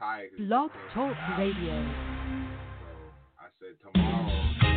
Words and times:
tired. 0.00 0.30
Blog 0.38 0.70
Talk 0.94 1.14
Radio. 1.38 1.74
I 3.38 3.48
said 3.60 3.76
tomorrow. 3.92 4.69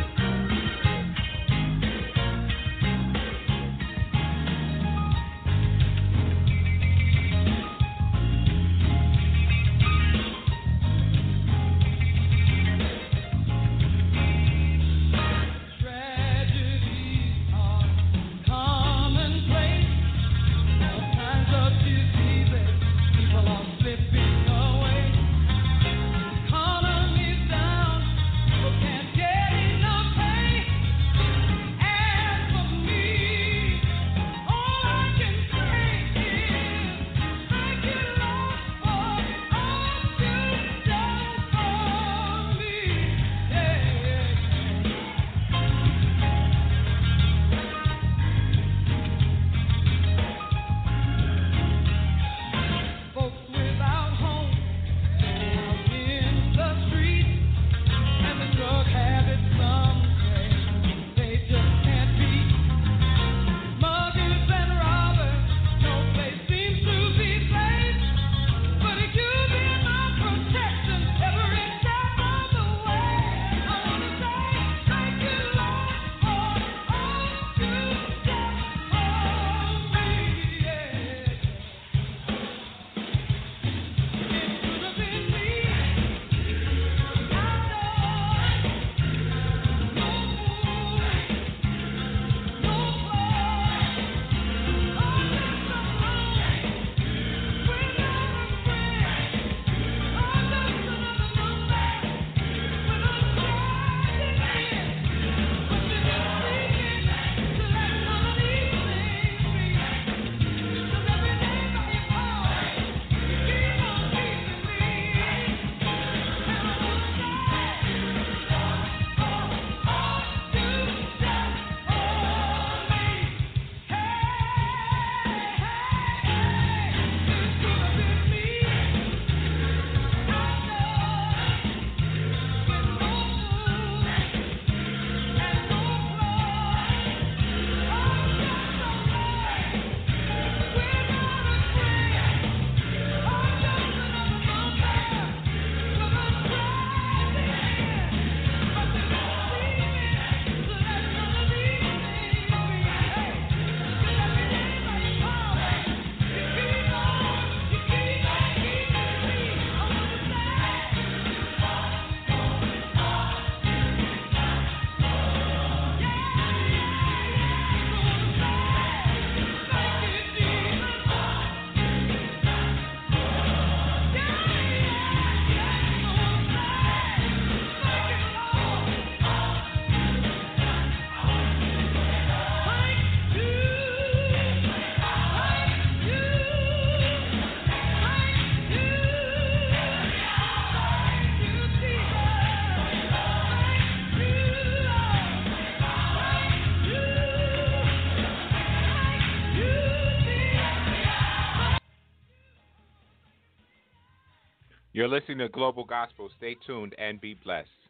You're 205.04 205.10
listening 205.10 205.36
to 205.40 205.50
Global 205.50 205.84
Gospel. 205.84 206.30
Stay 206.38 206.56
tuned 206.66 206.94
and 206.96 207.20
be 207.20 207.34
blessed. 207.34 207.83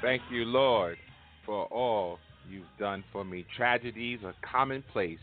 Thank 0.00 0.22
you, 0.30 0.44
Lord, 0.44 0.96
for 1.44 1.64
all 1.66 2.18
you've 2.48 2.62
done 2.78 3.02
for 3.12 3.24
me. 3.24 3.44
Tragedies 3.56 4.20
are 4.24 4.34
commonplace. 4.48 5.18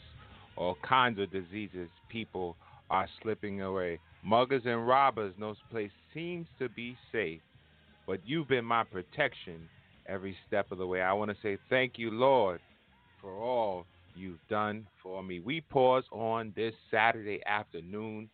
All 0.58 0.78
kinds 0.88 1.18
of 1.20 1.32
diseases, 1.32 1.88
people 2.10 2.58
are 2.90 3.08
slipping 3.22 3.62
away. 3.62 4.00
Muggers 4.24 4.64
and 4.66 4.86
robbers, 4.86 5.34
no 5.38 5.56
place 5.72 5.92
seems 6.14 6.48
to 6.60 6.68
be 6.70 6.98
safe. 7.12 7.42
But 8.06 8.20
you've 8.26 8.50
been 8.50 8.66
my 8.66 8.84
protection 8.84 9.70
every 10.08 10.38
step 10.48 10.72
of 10.72 10.78
the 10.78 10.86
way. 10.88 11.02
I 11.02 11.14
want 11.14 11.32
to 11.32 11.38
say 11.42 11.58
thank 11.70 11.98
you, 11.98 12.12
Lord, 12.12 12.60
for 13.22 13.32
all 13.32 13.86
you've 14.14 14.46
done 14.50 14.88
for 15.02 15.24
me. 15.24 15.40
We 15.40 15.62
pause 15.62 16.04
on 16.12 16.52
this 16.56 16.74
Saturday 16.92 17.42
afternoon 17.46 18.30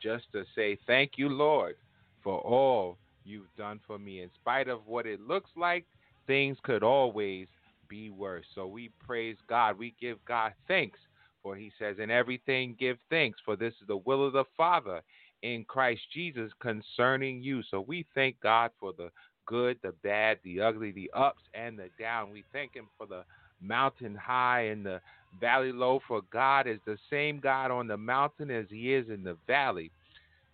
just 0.00 0.24
to 0.32 0.44
say 0.56 0.76
thank 0.86 1.12
you, 1.16 1.28
Lord, 1.28 1.76
for 2.22 2.38
all 2.40 2.98
you've 3.24 3.54
done 3.56 3.80
for 3.86 3.98
me. 3.98 4.22
In 4.22 4.30
spite 4.34 4.68
of 4.68 4.86
what 4.86 5.06
it 5.06 5.20
looks 5.20 5.50
like, 5.56 5.86
things 6.26 6.56
could 6.62 6.82
always 6.82 7.46
be 7.88 8.10
worse. 8.10 8.46
So 8.54 8.66
we 8.66 8.90
praise 9.04 9.36
God. 9.48 9.78
We 9.78 9.94
give 10.00 10.18
God 10.26 10.52
thanks, 10.68 10.98
for 11.42 11.56
he 11.56 11.70
says, 11.78 11.96
In 11.98 12.10
everything 12.10 12.76
give 12.78 12.98
thanks, 13.10 13.38
for 13.44 13.56
this 13.56 13.74
is 13.80 13.86
the 13.88 13.96
will 13.98 14.26
of 14.26 14.32
the 14.32 14.44
Father 14.56 15.02
in 15.42 15.64
Christ 15.64 16.02
Jesus 16.12 16.50
concerning 16.60 17.42
you. 17.42 17.62
So 17.70 17.80
we 17.80 18.06
thank 18.14 18.40
God 18.40 18.70
for 18.80 18.92
the 18.96 19.10
good, 19.46 19.78
the 19.82 19.92
bad, 20.02 20.38
the 20.42 20.60
ugly, 20.60 20.90
the 20.90 21.10
ups 21.14 21.42
and 21.52 21.78
the 21.78 21.90
down. 21.98 22.30
We 22.30 22.44
thank 22.52 22.74
him 22.74 22.88
for 22.96 23.06
the 23.06 23.24
mountain 23.60 24.14
high 24.14 24.62
and 24.66 24.84
the 24.84 25.00
valley 25.40 25.72
low, 25.72 26.00
for 26.06 26.22
God 26.32 26.66
is 26.66 26.78
the 26.86 26.98
same 27.10 27.40
God 27.40 27.70
on 27.70 27.86
the 27.86 27.96
mountain 27.96 28.50
as 28.50 28.66
he 28.70 28.94
is 28.94 29.08
in 29.08 29.22
the 29.22 29.36
valley. 29.46 29.90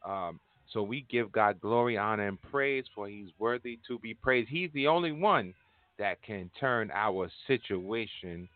Um, 0.04 0.40
so 0.72 0.82
we 0.82 1.04
give 1.10 1.32
God 1.32 1.60
glory, 1.60 1.96
honor, 1.96 2.28
and 2.28 2.40
praise, 2.40 2.84
for 2.94 3.08
he's 3.08 3.30
worthy 3.38 3.78
to 3.88 3.98
be 3.98 4.14
praised. 4.14 4.48
He's 4.48 4.70
the 4.72 4.86
only 4.86 5.12
one 5.12 5.52
that 5.98 6.22
can 6.22 6.50
turn 6.58 6.90
our 6.94 7.28
situation 7.46 8.48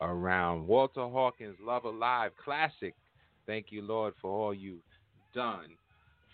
around. 0.00 0.66
Walter 0.66 1.08
Hawkins, 1.08 1.56
Love 1.60 1.84
Alive, 1.84 2.32
classic. 2.42 2.94
Thank 3.46 3.66
you, 3.70 3.82
Lord, 3.82 4.14
for 4.20 4.30
all 4.30 4.54
you've 4.54 4.80
done 5.34 5.70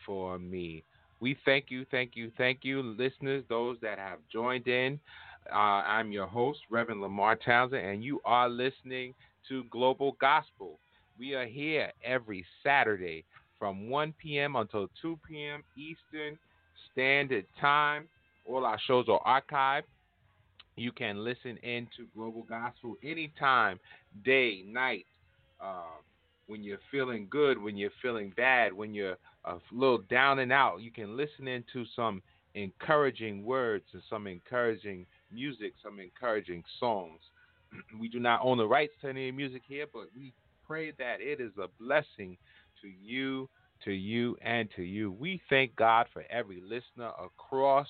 for 0.05 0.39
me. 0.39 0.83
We 1.21 1.37
thank 1.45 1.67
you, 1.69 1.85
thank 1.91 2.13
you, 2.15 2.31
thank 2.37 2.61
you, 2.63 2.83
listeners, 2.83 3.45
those 3.49 3.77
that 3.83 3.99
have 3.99 4.19
joined 4.33 4.69
in. 4.69 5.01
Uh, 5.53 5.57
I'm 5.57 6.13
your 6.13 6.27
host, 6.27 6.61
Reverend 6.71 7.01
Lemarr 7.01 7.37
Townsend, 7.43 7.85
and 7.85 8.05
you 8.05 8.21
are 8.25 8.49
listening 8.49 9.15
to 9.49 9.65
Global 9.71 10.17
Gospel. 10.21 10.79
We 11.19 11.35
are 11.35 11.47
here 11.47 11.93
every 12.05 12.45
Saturday 12.63 13.25
from 13.59 13.91
1 13.91 14.15
p.m. 14.19 14.57
until 14.57 14.89
2 15.03 15.19
p.m. 15.29 15.63
Eastern 15.77 16.39
Standard 16.93 17.47
Time. 17.61 18.09
All 18.47 18.65
our 18.65 18.79
shows 18.87 19.07
are 19.09 19.21
archived 19.27 19.85
you 20.79 20.93
can 20.93 21.25
listen 21.25 21.57
in 21.63 21.89
to 21.97 22.07
Global 22.15 22.45
Gospel 22.45 22.97
anytime, 23.03 23.81
day, 24.25 24.63
night, 24.67 25.07
uh, 25.61 25.99
when 26.47 26.63
you're 26.63 26.79
feeling 26.91 27.27
good, 27.29 27.61
when 27.61 27.77
you're 27.77 27.91
feeling 28.01 28.33
bad, 28.37 28.73
when 28.73 28.95
you're 28.95 29.17
a 29.45 29.57
little 29.73 30.03
down 30.09 30.39
and 30.39 30.53
out. 30.53 30.81
You 30.81 30.91
can 30.91 31.17
listen 31.17 31.49
into 31.49 31.85
some 31.97 32.23
encouraging 32.55 33.45
words 33.45 33.85
and 33.93 34.03
some 34.09 34.27
encouraging 34.27 35.05
music, 35.33 35.75
some 35.83 35.99
encouraging 35.99 36.63
songs. 36.79 37.21
we 38.01 38.09
do 38.09 38.21
not 38.21 38.41
own 38.43 38.59
the 38.59 38.67
rights 38.67 38.95
to 39.03 39.09
any 39.09 39.31
music 39.33 39.63
here, 39.67 39.87
but 39.93 40.07
we 40.17 40.33
pray 40.67 40.93
that 40.93 41.21
it 41.21 41.41
is 41.41 41.53
a 41.61 41.67
blessing 41.83 42.39
to 42.83 42.89
you, 42.89 43.49
to 43.85 43.93
you, 43.93 44.37
and 44.43 44.69
to 44.77 44.83
you. 44.83 45.13
We 45.13 45.41
thank 45.49 45.75
God 45.77 46.07
for 46.13 46.25
every 46.31 46.61
listener 46.61 47.11
across 47.23 47.89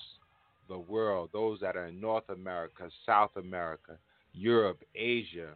the 0.67 0.77
world, 0.77 1.29
those 1.33 1.59
that 1.61 1.75
are 1.75 1.87
in 1.87 1.99
North 1.99 2.29
America, 2.29 2.89
South 3.05 3.31
America, 3.35 3.97
Europe, 4.33 4.83
Asia, 4.95 5.55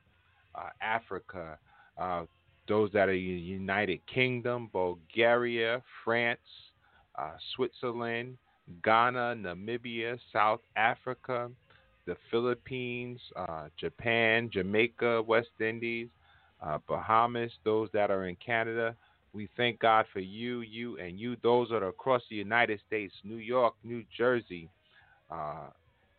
uh, 0.55 0.69
Africa, 0.81 1.57
uh, 1.97 2.23
those 2.67 2.91
that 2.93 3.09
are 3.09 3.13
in 3.13 3.35
the 3.35 3.41
United 3.41 3.99
Kingdom, 4.07 4.69
Bulgaria, 4.71 5.81
France, 6.03 6.39
uh, 7.15 7.33
Switzerland, 7.55 8.37
Ghana, 8.83 9.35
Namibia, 9.37 10.17
South 10.31 10.61
Africa, 10.75 11.49
the 12.05 12.15
Philippines, 12.31 13.19
uh, 13.35 13.67
Japan, 13.77 14.49
Jamaica, 14.51 15.21
West 15.21 15.49
Indies, 15.59 16.09
uh, 16.61 16.77
Bahamas, 16.87 17.51
those 17.63 17.89
that 17.93 18.09
are 18.09 18.27
in 18.27 18.35
Canada. 18.37 18.95
We 19.33 19.49
thank 19.57 19.79
God 19.79 20.05
for 20.13 20.19
you, 20.19 20.61
you, 20.61 20.97
and 20.99 21.19
you, 21.19 21.35
those 21.41 21.69
that 21.69 21.81
are 21.81 21.87
across 21.87 22.21
the 22.29 22.35
United 22.35 22.79
States, 22.85 23.13
New 23.23 23.37
York, 23.37 23.73
New 23.83 24.03
Jersey, 24.15 24.69
uh, 25.31 25.69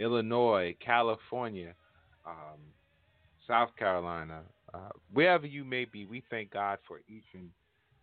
Illinois, 0.00 0.74
California, 0.84 1.74
um, 2.26 2.58
South 3.46 3.70
Carolina, 3.78 4.40
uh, 4.72 4.88
wherever 5.12 5.46
you 5.46 5.64
may 5.64 5.84
be, 5.84 6.06
we 6.06 6.24
thank 6.28 6.50
God 6.50 6.78
for 6.88 6.98
each 7.08 7.24
and 7.34 7.48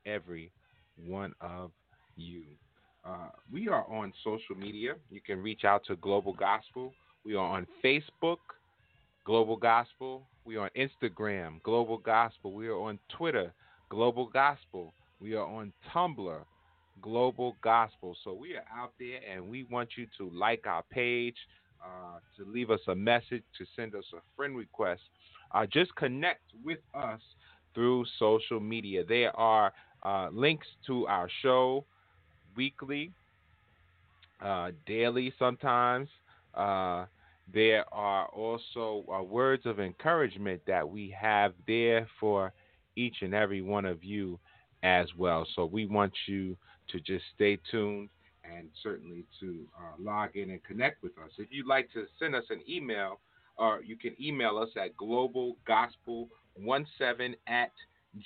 every 0.06 0.52
one 1.06 1.34
of 1.42 1.72
you. 2.16 2.44
Uh, 3.04 3.30
we 3.52 3.68
are 3.68 3.86
on 3.92 4.14
social 4.24 4.56
media. 4.56 4.94
You 5.10 5.20
can 5.20 5.42
reach 5.42 5.66
out 5.66 5.84
to 5.88 5.96
Global 5.98 6.34
Gospel. 6.34 6.94
We 7.26 7.36
are 7.36 7.46
on 7.46 7.68
Facebook, 7.84 8.38
Global 9.26 9.58
Gospel. 9.58 10.24
We 10.46 10.56
are 10.56 10.70
on 10.74 10.88
Instagram, 10.88 11.62
Global 11.64 11.98
Gospel. 11.98 12.54
We 12.54 12.68
are 12.68 12.80
on 12.80 13.00
Twitter, 13.10 13.52
Global 13.90 14.28
Gospel. 14.28 14.94
We 15.22 15.36
are 15.36 15.46
on 15.46 15.72
Tumblr, 15.94 16.40
Global 17.00 17.56
Gospel. 17.62 18.18
So 18.24 18.34
we 18.34 18.56
are 18.56 18.66
out 18.76 18.94
there 19.00 19.20
and 19.32 19.48
we 19.48 19.66
want 19.66 19.90
you 19.96 20.08
to 20.18 20.30
like 20.36 20.66
our 20.66 20.82
page, 20.90 21.36
uh, 21.84 22.18
to 22.38 22.52
leave 22.52 22.72
us 22.72 22.80
a 22.88 22.96
message, 22.96 23.44
to 23.58 23.66
send 23.76 23.94
us 23.94 24.04
a 24.14 24.22
friend 24.36 24.58
request. 24.58 25.02
Uh, 25.52 25.68
just 25.72 25.96
connect 25.96 26.42
with 26.64 26.80
us 26.96 27.20
through 27.76 28.06
social 28.18 28.60
media. 28.60 29.04
There 29.08 29.36
are 29.38 29.72
uh, 30.04 30.30
links 30.32 30.66
to 30.88 31.06
our 31.06 31.30
show 31.44 31.86
weekly, 32.56 33.12
uh, 34.44 34.72
daily 34.88 35.32
sometimes. 35.38 36.10
Uh, 36.56 37.06
there 37.54 37.86
are 37.94 38.26
also 38.28 39.06
uh, 39.14 39.22
words 39.22 39.68
of 39.68 39.80
encouragement 39.80 40.62
that 40.66 40.88
we 40.88 41.16
have 41.20 41.54
there 41.68 42.08
for 42.20 42.54
each 42.96 43.18
and 43.22 43.36
every 43.36 43.62
one 43.62 43.86
of 43.86 44.04
you 44.04 44.40
as 44.84 45.08
well. 45.18 45.48
So 45.56 45.66
we 45.66 45.86
want 45.86 46.14
you 46.28 46.58
to 46.92 47.00
just 47.00 47.24
stay 47.36 47.58
tuned 47.70 48.10
and 48.44 48.70
certainly 48.82 49.26
to 49.40 49.68
uh, 49.78 49.94
log 50.00 50.36
in 50.36 50.50
and 50.50 50.64
connect 50.64 51.04
with 51.04 51.16
us. 51.18 51.30
If 51.38 51.50
you'd 51.52 51.68
like 51.68 51.92
to 51.94 52.06
send 52.20 52.36
us 52.36 52.44
an 52.50 52.62
email, 52.68 53.20
or 53.58 53.78
uh, 53.78 53.82
you 53.82 53.96
can 53.96 54.16
email 54.22 54.58
us 54.58 54.70
at 54.82 54.98
globalgospel17 54.98 57.36
at 57.48 57.72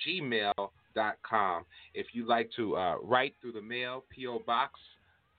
gmail.com. 0.08 1.64
If 1.94 2.06
you'd 2.12 2.26
like 2.26 2.50
to 2.56 2.76
uh, 2.76 2.96
write 3.02 3.34
through 3.40 3.52
the 3.52 3.62
mail, 3.62 4.04
P.O. 4.14 4.40
Box 4.46 4.72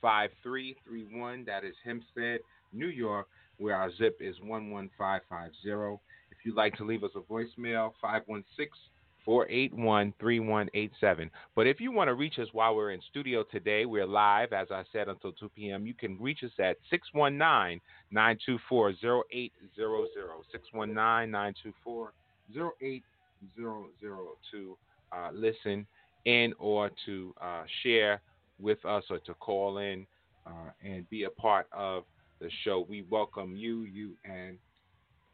5331, 0.02 1.46
that 1.46 1.64
is 1.64 1.76
Hempstead, 1.84 2.40
New 2.72 2.88
York, 2.88 3.28
where 3.58 3.76
our 3.76 3.92
zip 3.98 4.18
is 4.22 4.36
11550. 4.44 6.00
If 6.32 6.38
you'd 6.46 6.56
like 6.56 6.78
to 6.78 6.86
leave 6.86 7.04
us 7.04 7.12
a 7.16 7.22
voicemail, 7.22 7.94
516 8.02 8.70
481 9.28 10.14
3187. 10.22 11.30
But 11.54 11.68
if 11.68 11.82
you 11.82 11.92
want 11.92 12.08
to 12.08 12.14
reach 12.14 12.40
us 12.40 12.48
while 12.54 12.74
we're 12.74 12.92
in 12.92 13.02
studio 13.10 13.44
today, 13.52 13.86
we're 13.86 14.08
live, 14.08 14.54
as 14.54 14.68
I 14.72 14.84
said, 14.94 15.10
until 15.10 15.34
2 15.34 15.50
p.m. 15.50 15.86
You 15.86 15.94
can 15.94 16.18
reach 16.18 16.44
us 16.46 16.52
at 16.60 16.78
619 16.90 17.82
924 18.10 18.90
0800. 18.90 19.52
619 20.50 20.96
924 21.30 22.14
0800 22.56 23.04
to 24.52 24.78
uh, 25.12 25.30
listen 25.34 25.86
in 26.24 26.54
or 26.58 26.90
to 27.06 27.34
uh, 27.42 27.64
share 27.84 28.22
with 28.62 28.84
us 28.86 29.04
or 29.10 29.20
to 29.20 29.34
call 29.34 29.80
in 29.80 30.08
uh, 30.46 30.72
and 30.82 31.08
be 31.10 31.26
a 31.26 31.30
part 31.32 31.68
of 31.74 32.06
the 32.40 32.50
show. 32.64 32.86
We 32.88 33.04
welcome 33.10 33.58
you, 33.58 33.82
you, 33.82 34.14
and 34.24 34.58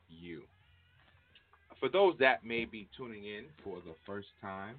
you 0.10 0.42
for 1.84 1.90
those 1.90 2.16
that 2.18 2.46
may 2.46 2.63
be 2.63 2.88
tuning 2.96 3.25
in 3.25 3.44
for 3.62 3.75
the 3.86 3.94
first 4.06 4.30
time, 4.42 4.75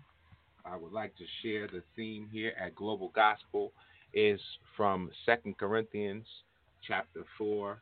I 0.64 0.74
would 0.74 0.92
like 0.92 1.14
to 1.18 1.24
share 1.42 1.66
the 1.66 1.82
theme 1.94 2.30
here 2.32 2.54
at 2.58 2.74
Global 2.74 3.12
Gospel 3.14 3.72
is 4.14 4.40
from 4.74 5.10
Second 5.26 5.58
Corinthians 5.58 6.24
chapter 6.88 7.24
4, 7.36 7.78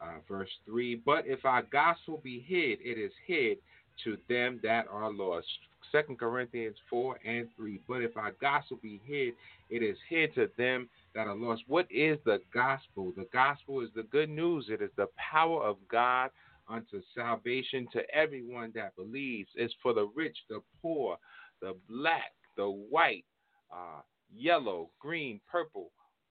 uh, 0.00 0.06
verse 0.28 0.50
3. 0.66 0.96
But 1.06 1.24
if 1.24 1.44
our 1.44 1.62
gospel 1.62 2.20
be 2.24 2.44
hid, 2.44 2.80
it 2.82 2.98
is 2.98 3.12
hid 3.28 3.58
to 4.02 4.16
them 4.28 4.58
that 4.64 4.86
are 4.90 5.12
lost. 5.12 5.46
Second 5.92 6.18
Corinthians 6.18 6.76
4 6.90 7.20
and 7.24 7.46
3. 7.56 7.78
But 7.86 8.02
if 8.02 8.16
our 8.16 8.32
gospel 8.40 8.80
be 8.82 9.00
hid, 9.06 9.34
it 9.70 9.84
is 9.84 9.96
hid 10.08 10.34
to 10.34 10.48
them 10.58 10.88
that 11.14 11.28
are 11.28 11.36
lost. 11.36 11.62
What 11.68 11.86
is 11.92 12.18
the 12.24 12.40
gospel? 12.52 13.12
The 13.16 13.28
gospel 13.32 13.82
is 13.82 13.90
the 13.94 14.02
good 14.02 14.30
news. 14.30 14.66
It 14.68 14.82
is 14.82 14.90
the 14.96 15.10
power 15.16 15.62
of 15.62 15.76
God 15.88 16.30
unto 16.68 17.00
salvation 17.16 17.86
to 17.92 18.02
everyone 18.14 18.72
that 18.74 18.96
believes. 18.96 19.50
It's 19.54 19.74
for 19.82 19.92
the 19.92 20.08
rich, 20.14 20.36
the 20.48 20.60
poor, 20.80 21.16
the 21.60 21.76
black, 21.88 22.32
the 22.56 22.68
white, 22.68 23.24
uh, 23.72 24.00
yellow, 24.34 24.90
green, 25.00 25.40
purple, 25.50 25.90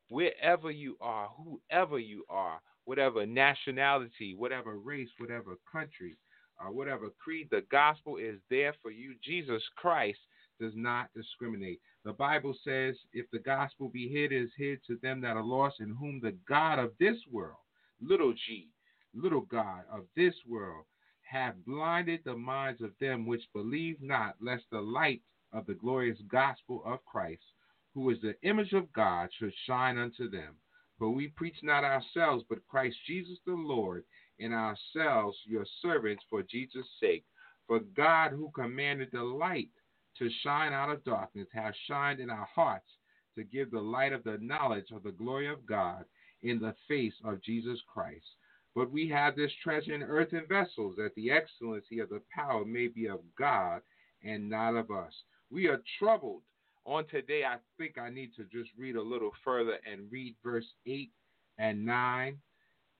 wherever 0.10 0.72
you 0.72 0.98
are, 1.02 1.30
whoever 1.38 2.00
you 2.00 2.24
are, 2.30 2.60
whatever 2.86 3.26
nationality, 3.26 4.36
whatever 4.36 4.78
race, 4.78 5.10
whatever 5.18 5.56
country, 5.72 6.16
uh, 6.62 6.72
whatever 6.72 7.10
creed. 7.24 7.48
The 7.50 7.64
gospel 7.72 8.18
is 8.18 8.40
there 8.50 8.74
for 8.82 8.92
you. 8.92 9.16
Jesus 9.24 9.64
Christ 9.78 10.20
does 10.60 10.74
not 10.76 11.10
discriminate. 11.16 11.80
The 12.06 12.14
Bible 12.14 12.56
says, 12.64 12.96
if 13.14 13.26
the 13.32 13.40
gospel 13.40 13.90
be 13.90 14.10
hid, 14.10 14.32
it 14.32 14.44
is 14.44 14.52
hid 14.58 14.80
to 14.88 14.98
them 15.02 15.22
that 15.22 15.38
are 15.38 15.44
lost, 15.44 15.80
in 15.80 15.96
whom 15.96 16.20
the 16.22 16.36
God 16.48 16.78
of 16.80 16.92
this 17.00 17.18
world, 17.32 17.58
little 18.02 18.34
g, 18.34 18.70
little 19.14 19.42
God 19.42 19.84
of 19.92 20.06
this 20.16 20.36
world, 20.48 20.86
have 21.22 21.66
blinded 21.66 22.22
the 22.24 22.36
minds 22.36 22.82
of 22.82 22.92
them 23.00 23.26
which 23.26 23.52
believe 23.54 24.02
not, 24.02 24.36
lest 24.40 24.64
the 24.72 24.82
light 24.82 25.22
of 25.52 25.66
the 25.66 25.74
glorious 25.74 26.20
gospel 26.28 26.82
of 26.86 27.04
Christ, 27.06 27.44
who 27.94 28.10
is 28.10 28.22
the 28.22 28.36
image 28.44 28.74
of 28.74 28.92
God, 28.94 29.30
should 29.38 29.54
shine 29.66 29.98
unto 29.98 30.30
them. 30.30 30.56
For 30.98 31.10
we 31.10 31.30
preach 31.30 31.58
not 31.64 31.84
ourselves, 31.84 32.44
but 32.50 32.68
Christ 32.68 32.98
Jesus 33.08 33.40
the 33.46 33.54
Lord, 33.54 34.04
and 34.40 34.54
ourselves 34.54 35.38
your 35.46 35.66
servants 35.82 36.24
for 36.30 36.44
Jesus' 36.44 36.88
sake. 37.00 37.26
For 37.68 37.80
God, 37.80 38.32
who 38.32 38.52
commanded 38.52 39.10
the 39.12 39.24
light 39.24 39.70
to 40.18 40.30
shine 40.44 40.74
out 40.74 40.92
of 40.92 41.04
darkness, 41.04 41.48
has 41.54 41.74
shined 41.88 42.20
in 42.20 42.30
our 42.30 42.48
hearts 42.54 42.90
to 43.36 43.44
give 43.44 43.72
the 43.72 43.82
light 43.82 44.14
of 44.14 44.24
the 44.24 44.38
knowledge 44.40 44.92
of 44.92 45.04
the 45.04 45.12
glory 45.12 45.48
of 45.48 45.66
God 45.66 46.06
in 46.42 46.60
the 46.60 46.76
face 46.88 47.14
of 47.24 47.42
Jesus 47.42 47.80
Christ. 47.92 48.26
But 48.76 48.92
we 48.92 49.08
have 49.10 49.36
this 49.36 49.52
treasure 49.62 49.94
in 49.94 50.02
earthen 50.02 50.48
vessels, 50.48 50.96
that 50.98 51.14
the 51.16 51.32
excellency 51.32 52.00
of 52.00 52.10
the 52.10 52.22
power 52.34 52.66
may 52.66 52.88
be 52.88 53.08
of 53.08 53.20
God 53.38 53.82
and 54.24 54.50
not 54.50 54.76
of 54.76 54.90
us. 54.90 55.14
We 55.52 55.68
are 55.68 55.82
troubled. 56.00 56.42
On 56.86 57.06
today, 57.08 57.46
I 57.46 57.58
think 57.78 57.98
I 57.98 58.10
need 58.10 58.36
to 58.36 58.44
just 58.46 58.72
read 58.78 58.96
a 58.96 59.02
little 59.02 59.32
further 59.44 59.78
and 59.90 60.12
read 60.12 60.36
verse 60.44 60.66
8 60.86 61.12
and 61.58 61.86
9 61.86 62.38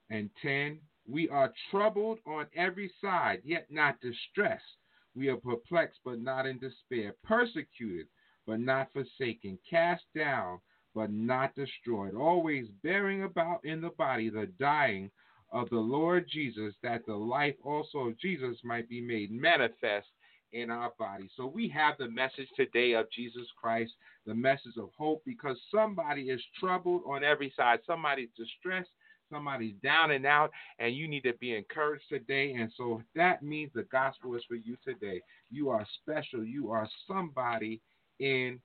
and 0.10 0.30
10. 0.42 0.80
We 1.08 1.28
are 1.30 1.54
troubled 1.70 2.20
on 2.26 2.48
every 2.56 2.92
side, 3.02 3.42
yet 3.44 3.68
not 3.70 4.00
distressed. 4.00 4.78
We 5.16 5.28
are 5.28 5.38
perplexed, 5.38 6.00
but 6.06 6.22
not 6.22 6.46
in 6.46 6.60
despair, 6.60 7.16
persecuted, 7.24 8.08
but 8.46 8.60
not 8.60 8.94
forsaken, 8.94 9.60
cast 9.70 10.04
down, 10.16 10.60
but 10.96 11.12
not 11.12 11.56
destroyed, 11.56 12.16
always 12.16 12.68
bearing 12.84 13.24
about 13.24 13.66
in 13.66 13.82
the 13.82 13.90
body 13.90 14.30
the 14.30 14.46
dying 14.60 15.12
of 15.54 15.70
the 15.70 15.78
Lord 15.78 16.28
Jesus, 16.30 16.74
that 16.84 17.06
the 17.06 17.16
life 17.16 17.56
also 17.64 18.00
of 18.00 18.20
Jesus 18.20 18.58
might 18.64 18.90
be 18.90 19.00
made 19.00 19.32
manifest 19.32 20.08
in 20.52 20.70
our 20.70 20.92
body. 21.00 21.30
So 21.38 21.46
we 21.46 21.68
have 21.70 21.96
the 21.98 22.10
message 22.10 22.48
today 22.56 22.94
of 22.94 23.10
Jesus 23.12 23.48
Christ, 23.60 23.94
the 24.26 24.36
message 24.36 24.78
of 24.78 24.90
hope, 24.98 25.22
because 25.26 25.58
somebody 25.74 26.24
is 26.24 26.42
troubled 26.60 27.04
on 27.08 27.24
every 27.24 27.54
side. 27.56 27.80
Somebody's 27.88 28.30
distressed. 28.36 28.90
Somebody's 29.32 29.74
down 29.82 30.12
and 30.12 30.28
out, 30.28 30.52
and 30.78 30.96
you 30.96 31.08
need 31.08 31.24
to 31.24 31.34
be 31.40 31.56
encouraged 31.56 32.04
today. 32.08 32.54
And 32.54 32.72
so 32.78 33.02
that 33.16 33.42
means 33.42 33.72
the 33.74 33.88
gospel 33.92 34.36
is 34.36 34.44
for 34.48 34.56
you 34.56 34.78
today. 34.86 35.22
You 35.50 35.70
are 35.70 35.88
special. 36.02 36.44
You 36.44 36.72
are 36.72 36.88
somebody 37.08 37.82
in 38.20 38.60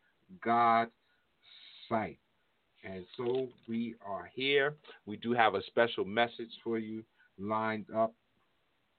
God's 0.44 0.90
sight. 1.88 2.18
And 2.84 3.04
so 3.16 3.48
we 3.68 3.94
are 4.06 4.30
here. 4.34 4.74
We 5.06 5.16
do 5.16 5.32
have 5.32 5.54
a 5.54 5.62
special 5.64 6.04
message 6.04 6.50
for 6.62 6.78
you 6.78 7.02
lined 7.38 7.86
up 7.94 8.12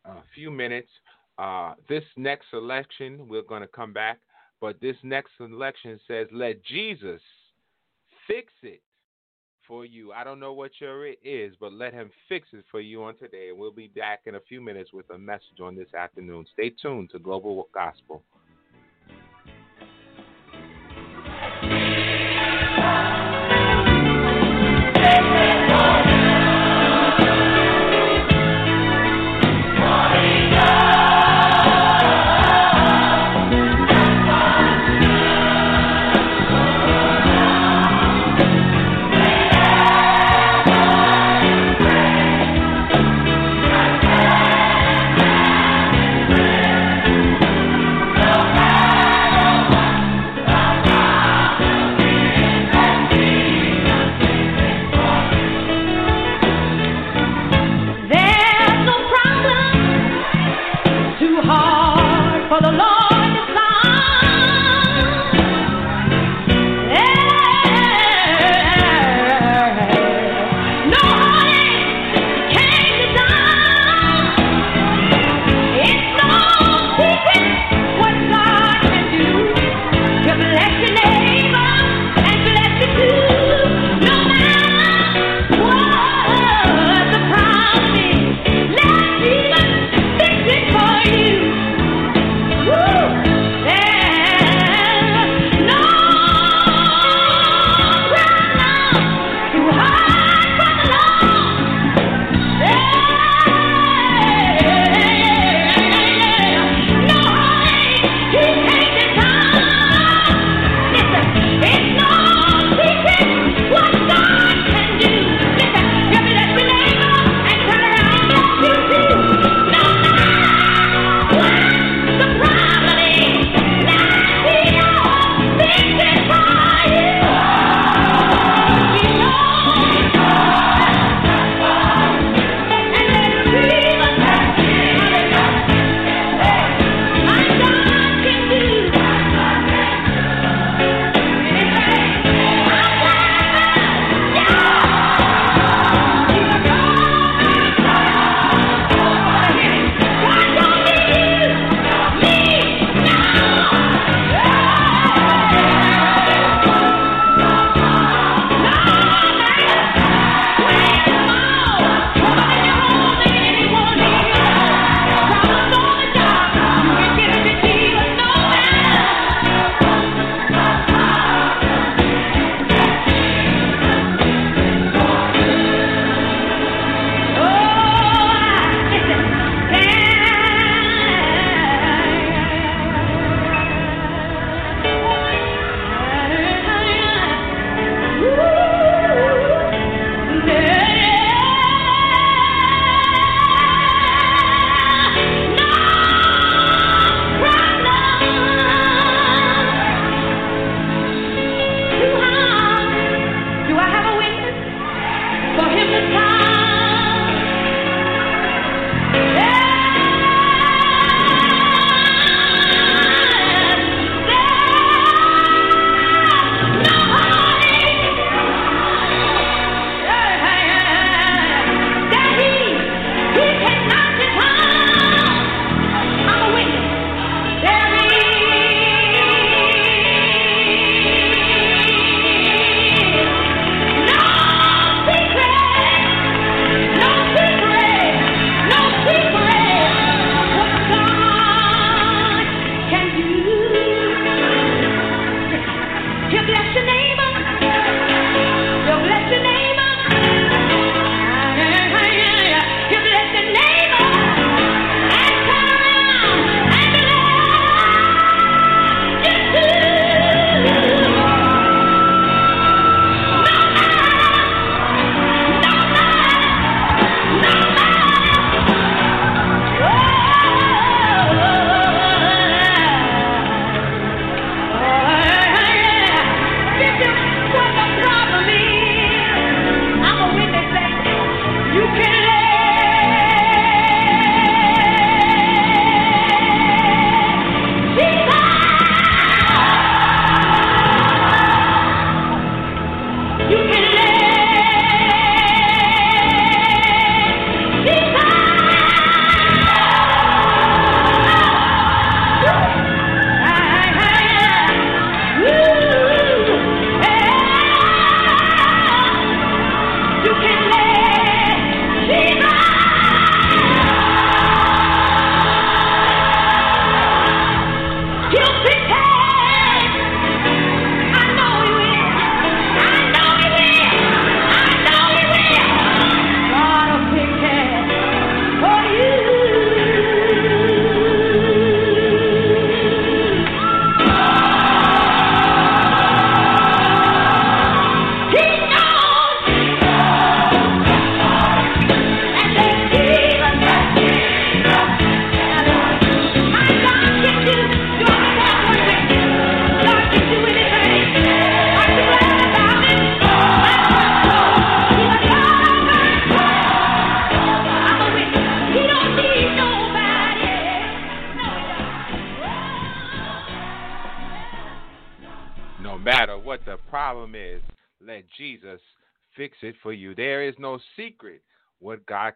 a 0.05 0.15
few 0.36 0.51
minutes. 0.51 0.89
Uh, 1.38 1.74
this 1.88 2.03
next 2.17 2.48
selection, 2.50 3.27
we're 3.29 3.41
going 3.41 3.62
to 3.62 3.67
come 3.67 3.93
back, 3.93 4.19
but 4.59 4.79
this 4.81 4.98
next 5.03 5.31
selection 5.38 6.00
says, 6.07 6.27
Let 6.31 6.63
Jesus 6.65 7.21
fix 8.27 8.51
it 8.62 8.81
for 9.67 9.86
you. 9.86 10.12
I 10.12 10.24
don't 10.24 10.39
know 10.39 10.51
what 10.51 10.71
your 10.79 11.05
it 11.05 11.19
is, 11.24 11.53
but 11.59 11.71
let 11.71 11.93
him 11.93 12.09
fix 12.27 12.48
it 12.51 12.65
for 12.69 12.81
you 12.81 13.03
on 13.03 13.15
today. 13.17 13.50
And 13.50 13.57
we'll 13.59 13.71
be 13.71 13.88
back 13.88 14.21
in 14.25 14.36
a 14.36 14.39
few 14.41 14.59
minutes 14.59 14.91
with 14.91 15.09
a 15.12 15.17
message 15.17 15.62
on 15.62 15.75
this 15.75 15.93
afternoon. 15.93 16.45
Stay 16.53 16.71
tuned 16.81 17.12
to 17.12 17.19
Global 17.19 17.69
Gospel. 17.74 18.24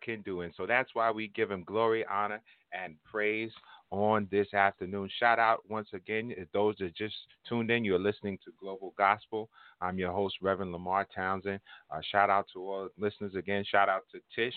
Can 0.03 0.21
do. 0.21 0.41
And 0.41 0.53
so 0.57 0.65
that's 0.65 0.89
why 0.93 1.11
we 1.11 1.29
give 1.29 1.49
him 1.49 1.63
glory, 1.63 2.05
honor, 2.11 2.41
and 2.73 2.95
praise 3.09 3.51
on 3.91 4.27
this 4.31 4.53
afternoon. 4.53 5.09
Shout 5.19 5.39
out 5.39 5.59
once 5.69 5.87
again, 5.93 6.29
to 6.29 6.47
those 6.51 6.75
that 6.79 6.95
just 6.95 7.15
tuned 7.47 7.69
in, 7.71 7.85
you're 7.85 7.99
listening 7.99 8.37
to 8.43 8.51
Global 8.59 8.93
Gospel. 8.97 9.49
I'm 9.81 9.99
your 9.99 10.11
host, 10.11 10.35
Reverend 10.41 10.73
Lemarr 10.73 11.05
Townsend. 11.13 11.59
Uh, 11.91 11.99
shout 12.11 12.29
out 12.29 12.47
to 12.53 12.59
all 12.59 12.89
listeners 12.97 13.35
again. 13.35 13.63
Shout 13.69 13.89
out 13.89 14.03
to 14.11 14.19
Tish, 14.35 14.55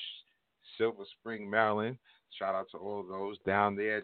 Silver 0.79 1.05
Spring, 1.21 1.49
Maryland. 1.49 1.99
Shout 2.39 2.55
out 2.55 2.67
to 2.73 2.79
all 2.79 3.05
those 3.09 3.37
down 3.47 3.77
there 3.77 4.03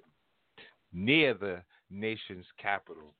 near 0.92 1.34
the 1.34 1.62
nation's 1.90 2.46
capital. 2.60 3.14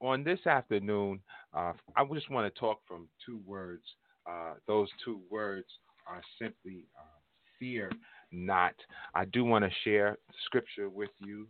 On 0.00 0.24
this 0.24 0.46
afternoon, 0.46 1.20
uh, 1.54 1.72
I 1.96 2.04
just 2.12 2.30
want 2.30 2.52
to 2.52 2.60
talk 2.60 2.80
from 2.86 3.08
two 3.24 3.40
words. 3.46 3.84
Uh, 4.28 4.54
those 4.66 4.88
two 5.04 5.20
words 5.30 5.68
are 6.06 6.22
simply 6.40 6.84
uh, 6.98 7.20
fear 7.58 7.90
not. 8.32 8.74
I 9.14 9.24
do 9.26 9.44
want 9.44 9.64
to 9.64 9.70
share 9.84 10.18
scripture 10.44 10.88
with 10.88 11.10
you. 11.18 11.46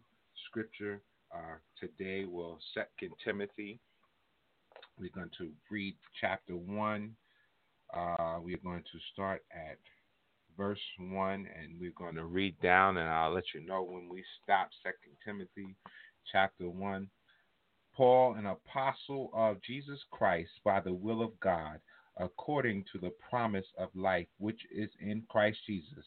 Scripture 0.48 1.00
uh, 1.34 1.56
today 1.78 2.24
will 2.24 2.58
Second 2.74 3.14
Timothy. 3.24 3.80
We're 4.98 5.10
going 5.14 5.30
to 5.38 5.50
read 5.70 5.96
chapter 6.20 6.56
one. 6.56 7.16
Uh, 7.94 8.38
we're 8.40 8.58
going 8.58 8.82
to 8.82 8.98
start 9.12 9.42
at 9.52 9.78
verse 10.56 10.80
one, 10.98 11.46
and 11.58 11.78
we're 11.80 11.92
going 11.96 12.14
to 12.16 12.24
read 12.24 12.58
down, 12.60 12.96
and 12.96 13.08
I'll 13.08 13.32
let 13.32 13.44
you 13.54 13.64
know 13.66 13.82
when 13.82 14.08
we 14.08 14.24
stop. 14.42 14.70
Second 14.82 15.16
Timothy, 15.24 15.76
chapter 16.32 16.68
one. 16.68 17.08
Paul, 17.94 18.34
an 18.34 18.46
apostle 18.46 19.30
of 19.34 19.62
Jesus 19.62 19.98
Christ 20.10 20.50
by 20.64 20.80
the 20.80 20.92
will 20.92 21.22
of 21.22 21.38
God, 21.40 21.80
according 22.18 22.84
to 22.92 22.98
the 22.98 23.12
promise 23.28 23.66
of 23.78 23.88
life 23.94 24.26
which 24.38 24.60
is 24.70 24.90
in 25.00 25.22
Christ 25.28 25.58
Jesus 25.66 26.04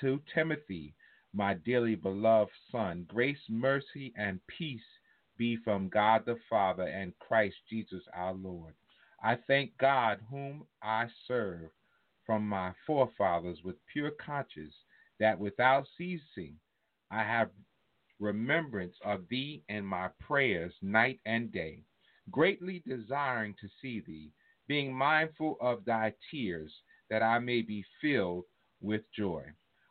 to 0.00 0.20
Timothy, 0.34 0.94
my 1.32 1.54
dearly 1.54 1.94
beloved 1.94 2.52
son, 2.70 3.04
grace, 3.08 3.38
mercy, 3.48 4.12
and 4.16 4.40
peace 4.46 4.80
be 5.36 5.56
from 5.56 5.88
God 5.88 6.24
the 6.26 6.36
Father 6.50 6.84
and 6.84 7.18
Christ 7.18 7.56
Jesus 7.70 8.02
our 8.14 8.34
Lord. 8.34 8.74
I 9.22 9.36
thank 9.46 9.76
God, 9.78 10.20
whom 10.30 10.66
I 10.82 11.06
serve 11.26 11.70
from 12.24 12.48
my 12.48 12.72
forefathers 12.86 13.58
with 13.64 13.76
pure 13.92 14.10
conscience, 14.10 14.74
that 15.18 15.38
without 15.38 15.86
ceasing 15.96 16.56
I 17.10 17.22
have 17.22 17.50
remembrance 18.20 18.96
of 19.04 19.28
thee 19.28 19.62
in 19.68 19.84
my 19.84 20.08
prayers 20.20 20.74
night 20.82 21.20
and 21.24 21.52
day, 21.52 21.82
greatly 22.30 22.82
desiring 22.86 23.54
to 23.60 23.68
see 23.80 24.00
thee, 24.00 24.32
being 24.68 24.94
mindful 24.94 25.56
of 25.60 25.84
thy 25.84 26.14
tears, 26.30 26.72
that 27.10 27.22
I 27.22 27.38
may 27.38 27.62
be 27.62 27.84
filled 28.00 28.44
with 28.80 29.02
joy 29.16 29.44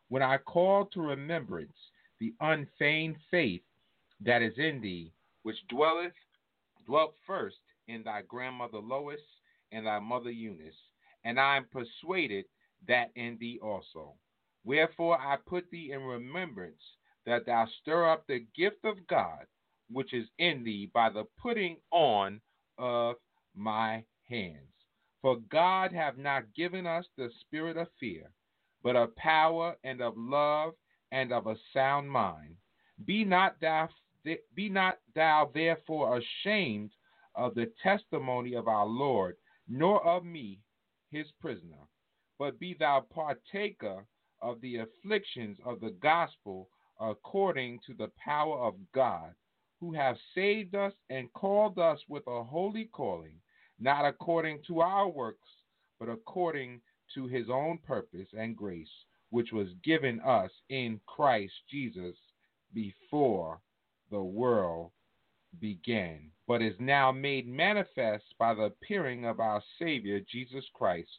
when 0.10 0.22
I 0.22 0.38
call 0.38 0.86
to 0.86 1.02
remembrance 1.02 1.76
the 2.20 2.34
unfeigned 2.40 3.18
faith 3.30 3.62
that 4.22 4.42
is 4.42 4.58
in 4.58 4.80
thee, 4.82 5.12
which 5.44 5.68
dwelleth 5.70 6.14
dwelt 6.86 7.14
first 7.26 7.58
in 7.88 8.04
thy 8.04 8.22
grandmother 8.22 8.80
Lois 8.80 9.20
and 9.72 9.86
thy 9.86 10.00
mother 10.00 10.32
Eunice, 10.32 10.78
and 11.26 11.40
I 11.40 11.58
am 11.58 11.66
persuaded 11.66 12.46
that 12.88 13.12
in 13.16 13.38
thee 13.40 13.60
also. 13.62 14.14
Wherefore 14.64 15.20
I 15.20 15.38
put 15.46 15.70
thee 15.72 15.92
in 15.92 16.02
remembrance 16.02 16.82
that 17.26 17.46
thou 17.46 17.68
stir 17.82 18.10
up 18.10 18.26
the 18.28 18.46
gift 18.56 18.86
of 18.86 19.06
God 19.08 19.46
which 19.90 20.14
is 20.14 20.28
in 20.38 20.64
thee 20.64 20.90
by 20.94 21.10
the 21.10 21.24
putting 21.42 21.78
on 21.92 22.42
of 22.78 23.16
my 23.56 24.04
hands. 24.30 24.74
For 25.22 25.38
God 25.50 25.92
hath 25.92 26.18
not 26.18 26.54
given 26.54 26.86
us 26.86 27.06
the 27.18 27.30
spirit 27.42 27.78
of 27.78 27.88
fear, 28.00 28.32
but 28.84 28.96
of 28.96 29.16
power 29.16 29.76
and 29.84 30.02
of 30.02 30.18
love 30.18 30.74
and 31.12 31.32
of 31.32 31.48
a 31.48 31.58
sound 31.74 32.10
mind. 32.10 32.56
Be 33.06 33.24
not 33.24 33.60
thou 33.60 33.90
be 34.54 34.70
not 34.70 35.00
thou 35.16 35.50
therefore 35.54 36.18
ashamed 36.18 36.92
of 37.36 37.56
the 37.56 37.72
testimony 37.82 38.56
of 38.56 38.68
our 38.68 38.86
Lord, 38.86 39.38
nor 39.68 40.06
of 40.06 40.26
me, 40.26 40.60
his 41.12 41.32
prisoner, 41.40 41.88
but 42.38 42.60
be 42.60 42.74
thou 42.74 43.02
partaker 43.02 44.06
of 44.42 44.60
the 44.62 44.78
afflictions 44.78 45.58
of 45.66 45.80
the 45.80 45.92
gospel 45.92 46.70
according 47.00 47.80
to 47.86 47.94
the 47.94 48.12
power 48.18 48.60
of 48.60 48.76
God, 48.92 49.34
who 49.80 49.94
have 49.94 50.18
saved 50.34 50.76
us 50.76 50.94
and 51.10 51.32
called 51.34 51.78
us 51.80 52.00
with 52.10 52.24
a 52.28 52.44
holy 52.44 52.86
calling, 52.86 53.40
not 53.80 54.06
according 54.06 54.60
to 54.68 54.82
our 54.82 55.08
works, 55.08 55.48
but 56.00 56.10
according 56.10 56.82
to 57.14 57.28
his 57.28 57.50
own 57.50 57.80
purpose 57.86 58.28
and 58.38 58.56
grace, 58.56 58.88
which 59.30 59.52
was 59.52 59.68
given 59.84 60.20
us 60.22 60.52
in 60.70 61.00
Christ 61.06 61.54
Jesus 61.70 62.16
before 62.74 63.60
the 64.12 64.22
world 64.22 64.92
began, 65.60 66.30
but 66.48 66.62
is 66.62 66.76
now 66.80 67.12
made 67.12 67.48
manifest 67.48 68.26
by 68.38 68.54
the 68.54 68.64
appearing 68.64 69.26
of 69.26 69.40
our 69.40 69.62
Savior 69.80 70.20
Jesus 70.32 70.66
Christ, 70.74 71.10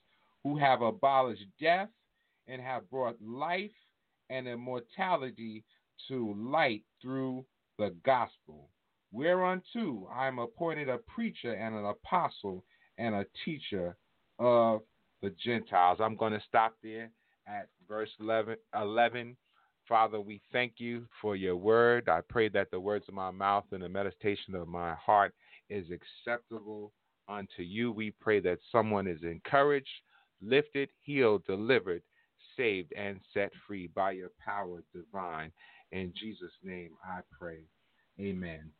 who 0.42 0.56
have 0.58 0.82
abolished 0.82 1.44
death 1.60 1.88
and 2.46 2.62
have 2.62 2.88
brought 2.90 3.16
life 3.20 3.70
and 4.30 4.46
immortality 4.46 5.64
to 6.08 6.34
light 6.34 6.82
through 7.02 7.44
the 7.78 7.94
gospel, 8.04 8.68
whereunto 9.12 10.08
I 10.14 10.26
am 10.28 10.38
appointed 10.38 10.88
a 10.88 10.98
preacher 10.98 11.52
and 11.52 11.74
an 11.74 11.84
apostle 11.84 12.64
and 12.98 13.14
a 13.14 13.26
teacher 13.44 13.96
of 14.38 14.82
the 15.22 15.30
Gentiles. 15.44 15.98
I'm 16.00 16.16
going 16.16 16.32
to 16.32 16.42
stop 16.46 16.74
there 16.82 17.10
at 17.46 17.68
verse 17.88 18.10
11, 18.20 18.56
11. 18.74 19.36
Father, 19.88 20.20
we 20.20 20.40
thank 20.52 20.74
you 20.78 21.06
for 21.22 21.34
your 21.34 21.56
word. 21.56 22.08
I 22.08 22.20
pray 22.28 22.48
that 22.50 22.70
the 22.70 22.78
words 22.78 23.06
of 23.08 23.14
my 23.14 23.30
mouth 23.30 23.64
and 23.72 23.82
the 23.82 23.88
meditation 23.88 24.54
of 24.54 24.68
my 24.68 24.94
heart 24.94 25.32
is 25.70 25.86
acceptable 25.90 26.92
unto 27.26 27.62
you. 27.62 27.90
We 27.92 28.12
pray 28.20 28.40
that 28.40 28.58
someone 28.70 29.06
is 29.06 29.22
encouraged, 29.22 29.88
lifted, 30.42 30.90
healed, 31.00 31.44
delivered, 31.46 32.02
saved, 32.56 32.92
and 32.96 33.18
set 33.32 33.50
free 33.66 33.88
by 33.94 34.12
your 34.12 34.30
power 34.44 34.82
divine. 34.94 35.52
In 35.92 36.12
Jesus' 36.18 36.52
name 36.62 36.90
I 37.02 37.20
pray. 37.38 37.60
Amen. 38.20 38.70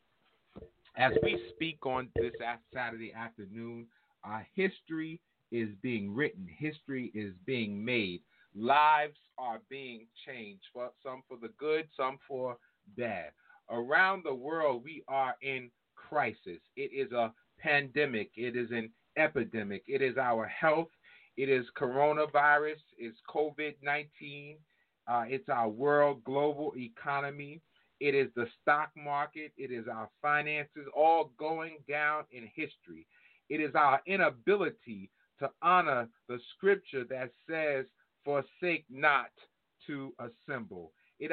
As 0.99 1.13
we 1.23 1.41
speak 1.55 1.85
on 1.85 2.09
this 2.17 2.33
Saturday 2.73 3.13
afternoon, 3.13 3.87
our 4.25 4.45
history 4.53 5.21
is 5.49 5.69
being 5.81 6.13
written, 6.13 6.45
history 6.45 7.09
is 7.15 7.33
being 7.45 7.85
made, 7.85 8.21
lives 8.53 9.15
are 9.37 9.61
being 9.69 10.07
changed, 10.27 10.63
for 10.73 10.91
some 11.01 11.23
for 11.29 11.37
the 11.41 11.53
good, 11.57 11.87
some 11.95 12.19
for 12.27 12.57
bad. 12.97 13.31
Around 13.69 14.23
the 14.25 14.33
world, 14.35 14.83
we 14.83 15.05
are 15.07 15.35
in 15.41 15.71
crisis. 15.95 16.59
It 16.75 16.91
is 16.93 17.13
a 17.13 17.31
pandemic, 17.59 18.31
it 18.35 18.57
is 18.57 18.69
an 18.71 18.91
epidemic, 19.15 19.83
it 19.87 20.01
is 20.01 20.17
our 20.17 20.47
health, 20.47 20.89
it 21.37 21.47
is 21.47 21.65
coronavirus, 21.77 22.81
it's 22.97 23.17
COVID 23.33 23.75
19, 23.81 24.57
uh, 25.07 25.23
it's 25.27 25.47
our 25.47 25.69
world 25.69 26.25
global 26.25 26.73
economy. 26.75 27.61
It 27.99 28.15
is 28.15 28.29
the 28.35 28.47
stock 28.61 28.91
market. 28.95 29.51
It 29.57 29.71
is 29.71 29.87
our 29.87 30.09
finances 30.21 30.87
all 30.95 31.31
going 31.37 31.77
down 31.87 32.23
in 32.31 32.49
history. 32.55 33.05
It 33.49 33.59
is 33.59 33.75
our 33.75 34.01
inability 34.05 35.09
to 35.39 35.49
honor 35.61 36.07
the 36.27 36.39
scripture 36.55 37.03
that 37.09 37.31
says, 37.49 37.85
Forsake 38.25 38.85
not 38.89 39.31
to 39.87 40.13
assemble. 40.19 40.91
It, 41.19 41.31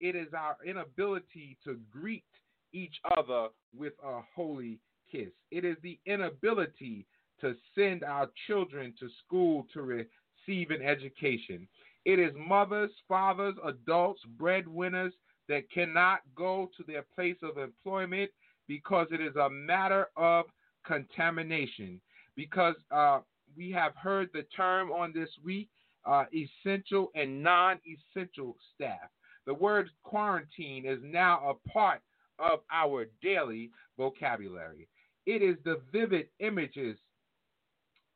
it 0.00 0.16
is 0.16 0.28
our 0.34 0.56
inability 0.64 1.56
to 1.64 1.78
greet 1.90 2.24
each 2.72 2.94
other 3.16 3.48
with 3.76 3.92
a 4.04 4.20
holy 4.34 4.78
kiss. 5.10 5.30
It 5.50 5.64
is 5.64 5.76
the 5.82 5.98
inability 6.06 7.06
to 7.40 7.54
send 7.74 8.04
our 8.04 8.28
children 8.46 8.94
to 9.00 9.08
school 9.24 9.66
to 9.72 9.82
receive 9.82 10.70
an 10.70 10.82
education. 10.82 11.66
It 12.04 12.18
is 12.18 12.32
mothers, 12.36 12.90
fathers, 13.08 13.54
adults, 13.64 14.20
breadwinners 14.38 15.12
that 15.48 15.70
cannot 15.70 16.20
go 16.34 16.70
to 16.76 16.84
their 16.84 17.04
place 17.14 17.36
of 17.42 17.58
employment 17.58 18.30
because 18.66 19.08
it 19.10 19.20
is 19.20 19.36
a 19.36 19.50
matter 19.50 20.08
of 20.16 20.46
contamination. 20.86 22.00
Because 22.36 22.74
uh, 22.90 23.20
we 23.56 23.70
have 23.70 23.94
heard 23.96 24.30
the 24.32 24.44
term 24.56 24.90
on 24.90 25.12
this 25.12 25.28
week 25.44 25.68
uh, 26.04 26.24
essential 26.34 27.10
and 27.14 27.42
non 27.42 27.78
essential 27.86 28.56
staff. 28.74 29.08
The 29.46 29.54
word 29.54 29.90
quarantine 30.02 30.86
is 30.86 30.98
now 31.02 31.50
a 31.50 31.68
part 31.68 32.00
of 32.38 32.60
our 32.72 33.06
daily 33.22 33.70
vocabulary. 33.96 34.88
It 35.26 35.42
is 35.42 35.56
the 35.64 35.80
vivid 35.92 36.28
images 36.40 36.96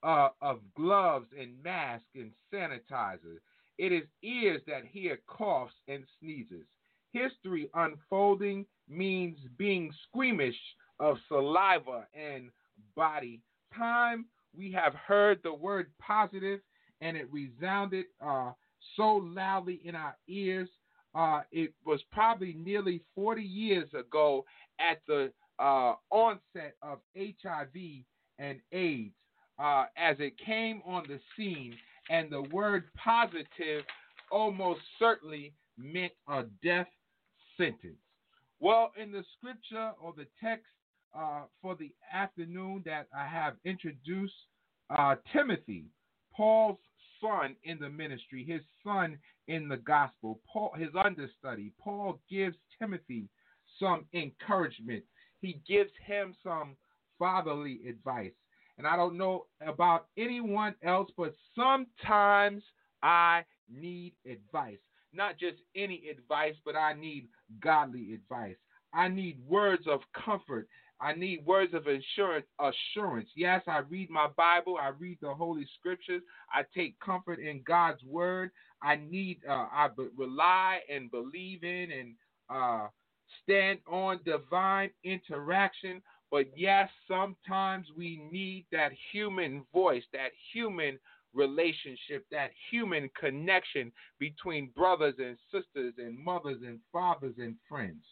uh, 0.03 0.29
of 0.43 0.61
gloves 0.77 1.27
and 1.39 1.63
masks 1.63 2.07
and 2.15 2.33
sanitizers. 2.53 3.41
It 3.79 3.93
is 3.93 4.05
ears 4.23 4.63
that 4.67 4.85
hear 4.91 5.19
coughs 5.27 5.75
and 5.87 6.05
sneezes. 6.21 6.67
History 7.13 7.71
unfolding 7.75 8.67
means 8.89 9.39
being 9.57 9.93
squeamish 10.09 10.57
of 11.01 11.17
saliva 11.29 12.07
and 12.15 12.51
body. 12.97 13.41
Time 13.77 14.27
we 14.57 14.73
have 14.73 14.95
heard 14.95 15.41
the 15.43 15.53
word 15.53 15.91
positive 16.01 16.61
and 17.01 17.17
it 17.17 17.29
resounded 17.33 18.07
uh, 18.25 18.53
so 18.97 19.23
loudly 19.35 19.81
in 19.85 19.95
our 19.95 20.17
ears, 20.29 20.69
uh, 21.15 21.41
it 21.53 21.73
was 21.85 22.01
probably 22.13 22.55
nearly 22.55 23.03
40 23.15 23.43
years 23.43 23.89
ago 23.95 24.45
at 24.81 25.01
the 25.07 25.33
uh, 25.59 25.95
onset 26.11 26.75
of 26.83 26.99
HIV 27.17 28.05
and 28.39 28.61
AIDS. 28.73 29.13
Uh, 29.59 29.87
as 29.97 30.17
it 30.21 30.35
came 30.39 30.81
on 30.87 31.05
the 31.09 31.19
scene, 31.37 31.75
and 32.11 32.31
the 32.31 32.43
word 32.53 32.85
positive 32.97 33.83
almost 34.31 34.81
certainly 35.01 35.53
meant 35.77 36.13
a 36.29 36.45
death 36.63 36.87
sentence. 37.59 37.99
Well, 38.61 38.93
in 39.01 39.13
the 39.13 39.25
scripture 39.37 39.93
or 40.01 40.15
the 40.17 40.27
text 40.43 40.67
uh, 41.17 41.43
for 41.61 41.77
the 41.77 41.93
afternoon 42.13 42.83
that 42.87 43.09
I 43.15 43.27
have 43.27 43.55
introduced, 43.65 44.35
uh, 44.91 45.17
Timothy, 45.33 45.85
Paul's 46.35 46.79
son 47.21 47.57
in 47.65 47.79
the 47.79 47.89
ministry, 47.89 48.45
his 48.45 48.63
son 48.85 49.19
in 49.49 49.69
the 49.69 49.77
gospel, 49.77 50.41
Paul, 50.51 50.73
his 50.77 50.89
understudy, 50.99 51.73
Paul 51.79 52.21
gives 52.31 52.57
Timothy 52.79 53.29
some 53.79 54.07
encouragement. 54.15 55.05
He 55.41 55.61
gives 55.69 55.91
him 56.05 56.35
some 56.43 56.77
fatherly 57.19 57.81
advice. 57.89 58.33
And 58.77 58.87
I 58.87 58.97
don't 58.97 59.19
know 59.19 59.47
about 59.67 60.07
anyone 60.17 60.75
else, 60.85 61.11
but 61.17 61.35
sometimes 61.57 62.63
I 63.03 63.45
need 63.69 64.15
advice. 64.31 64.79
Not 65.13 65.39
just 65.39 65.57
any 65.75 66.09
advice, 66.11 66.55
but 66.65 66.77
I 66.77 66.93
need 66.93 67.29
godly 67.63 68.15
advice. 68.15 68.57
I 68.93 69.09
need 69.09 69.39
words 69.47 69.85
of 69.87 70.01
comfort. 70.25 70.69
I 71.01 71.13
need 71.13 71.45
words 71.47 71.75
of 71.75 71.87
assurance. 71.87 72.47
Assurance. 72.59 73.29
Yes, 73.37 73.63
I 73.67 73.79
read 73.89 74.11
my 74.11 74.29
Bible. 74.37 74.77
I 74.81 74.89
read 74.89 75.19
the 75.21 75.33
Holy 75.33 75.67
Scriptures. 75.79 76.23
I 76.53 76.63
take 76.75 76.99
comfort 77.01 77.39
in 77.39 77.63
God's 77.67 78.03
Word. 78.05 78.51
I 78.83 78.97
need. 78.97 79.41
Uh, 79.49 79.67
I 79.73 79.89
rely 80.17 80.81
and 80.93 81.11
believe 81.11 81.63
in 81.63 81.93
and 81.93 82.15
uh, 82.51 82.89
stand 83.43 83.79
on 83.91 84.21
divine 84.25 84.91
interaction. 85.05 86.03
But 86.31 86.47
yes, 86.57 86.91
sometimes 87.07 87.87
we 87.97 88.21
need 88.31 88.67
that 88.73 88.93
human 89.13 89.65
voice, 89.73 90.05
that 90.13 90.31
human 90.53 90.99
relationship, 91.35 92.27
that 92.31 92.51
human 92.71 93.11
connection 93.19 93.93
between 94.19 94.71
brothers 94.77 95.15
and 95.19 95.37
sisters 95.53 95.95
and 95.99 96.19
mothers 96.19 96.59
and 96.67 96.81
fathers 96.93 97.35
and 97.39 97.57
friends. 97.69 98.03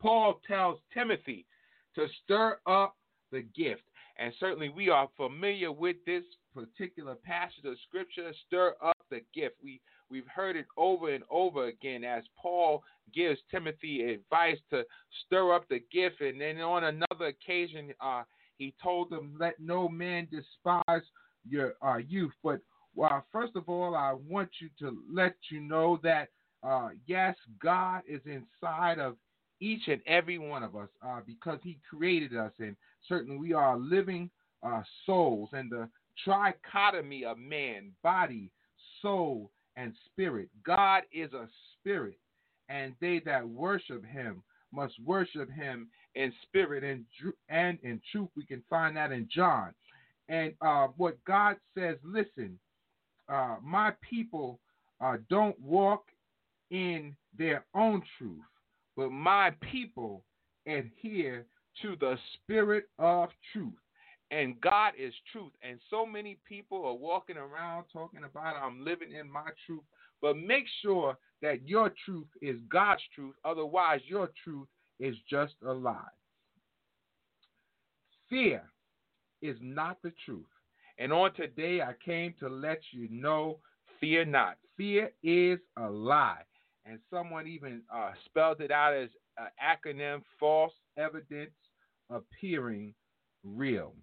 Paul 0.00 0.40
tells 0.46 0.78
Timothy 0.94 1.46
to 1.94 2.06
stir 2.24 2.58
up 2.66 2.96
the 3.30 3.42
gift. 3.42 3.82
And 4.18 4.32
certainly 4.38 4.68
we 4.68 4.88
are 4.88 5.08
familiar 5.16 5.72
with 5.72 5.96
this 6.04 6.24
particular 6.54 7.14
passage 7.14 7.64
of 7.64 7.76
scripture, 7.88 8.32
stir 8.46 8.74
up 8.82 8.96
the 9.10 9.20
gift. 9.34 9.56
We 9.62 9.80
we've 10.10 10.26
heard 10.26 10.56
it 10.56 10.66
over 10.76 11.14
and 11.14 11.24
over 11.30 11.66
again 11.66 12.04
as 12.04 12.24
Paul 12.36 12.82
gives 13.14 13.38
Timothy 13.50 14.12
advice 14.12 14.58
to 14.70 14.84
stir 15.24 15.54
up 15.54 15.68
the 15.68 15.80
gift. 15.92 16.20
And 16.20 16.40
then 16.40 16.60
on 16.60 16.84
another 16.84 17.26
occasion, 17.26 17.94
uh, 18.00 18.24
he 18.58 18.74
told 18.82 19.12
him, 19.12 19.36
Let 19.38 19.58
no 19.60 19.88
man 19.88 20.28
despise 20.30 21.02
your 21.48 21.74
uh, 21.82 21.96
youth. 21.96 22.32
But 22.42 22.60
well, 22.94 23.24
first 23.32 23.56
of 23.56 23.68
all, 23.68 23.94
I 23.94 24.14
want 24.28 24.50
you 24.60 24.68
to 24.80 24.96
let 25.12 25.34
you 25.50 25.60
know 25.60 26.00
that 26.02 26.28
uh, 26.62 26.90
yes, 27.06 27.36
God 27.62 28.02
is 28.08 28.20
inside 28.26 28.98
of 28.98 29.16
each 29.60 29.88
and 29.88 30.00
every 30.06 30.38
one 30.38 30.62
of 30.62 30.76
us 30.76 30.88
uh, 31.06 31.20
because 31.26 31.58
He 31.62 31.78
created 31.88 32.36
us, 32.36 32.52
and 32.58 32.76
certainly 33.08 33.38
we 33.38 33.52
are 33.52 33.78
living 33.78 34.30
uh, 34.62 34.82
souls. 35.06 35.50
And 35.52 35.70
the 35.70 35.88
trichotomy 36.26 37.24
of 37.24 37.38
man, 37.38 37.92
body, 38.02 38.50
soul, 39.00 39.50
and 39.76 39.94
spirit. 40.06 40.48
God 40.64 41.04
is 41.12 41.32
a 41.32 41.48
spirit, 41.78 42.18
and 42.68 42.94
they 43.00 43.20
that 43.24 43.48
worship 43.48 44.04
Him 44.04 44.42
must 44.72 44.94
worship 45.04 45.50
Him 45.50 45.88
in 46.14 46.32
spirit 46.42 46.84
and 46.84 47.04
and 47.48 47.78
in 47.82 48.00
truth. 48.12 48.28
We 48.36 48.44
can 48.44 48.62
find 48.68 48.96
that 48.96 49.12
in 49.12 49.28
John. 49.32 49.72
And 50.30 50.54
uh, 50.62 50.86
what 50.96 51.22
God 51.24 51.56
says, 51.76 51.96
listen, 52.04 52.58
uh, 53.28 53.56
my 53.62 53.92
people 54.08 54.60
uh, 55.00 55.16
don't 55.28 55.60
walk 55.60 56.04
in 56.70 57.16
their 57.36 57.64
own 57.74 58.00
truth, 58.16 58.38
but 58.96 59.10
my 59.10 59.50
people 59.72 60.22
adhere 60.68 61.46
to 61.82 61.96
the 61.98 62.16
spirit 62.34 62.84
of 63.00 63.30
truth. 63.52 63.74
And 64.30 64.60
God 64.60 64.92
is 64.96 65.12
truth. 65.32 65.50
And 65.62 65.80
so 65.90 66.06
many 66.06 66.38
people 66.48 66.84
are 66.86 66.94
walking 66.94 67.36
around 67.36 67.86
talking 67.92 68.20
about, 68.22 68.54
I'm 68.54 68.84
living 68.84 69.12
in 69.12 69.28
my 69.28 69.48
truth. 69.66 69.82
But 70.22 70.36
make 70.36 70.66
sure 70.80 71.18
that 71.42 71.66
your 71.66 71.92
truth 72.04 72.28
is 72.40 72.56
God's 72.70 73.02
truth. 73.16 73.34
Otherwise, 73.44 74.00
your 74.06 74.30
truth 74.44 74.68
is 75.00 75.16
just 75.28 75.54
a 75.66 75.72
lie. 75.72 75.98
Fear 78.28 78.62
is 79.42 79.56
not 79.60 79.98
the 80.02 80.12
truth. 80.24 80.44
And 80.98 81.12
on 81.12 81.32
today, 81.34 81.80
I 81.80 81.94
came 82.04 82.34
to 82.40 82.48
let 82.48 82.80
you 82.92 83.08
know 83.10 83.58
fear 84.00 84.24
not. 84.24 84.56
Fear 84.76 85.10
is 85.22 85.58
a 85.76 85.88
lie 85.88 86.42
and 86.86 86.98
someone 87.10 87.46
even 87.46 87.82
uh, 87.94 88.12
spelled 88.24 88.60
it 88.60 88.70
out 88.70 88.94
as 88.94 89.08
an 89.38 89.48
acronym 89.62 90.22
false 90.38 90.72
evidence 90.96 91.52
appearing 92.10 92.94
real. 93.44 93.94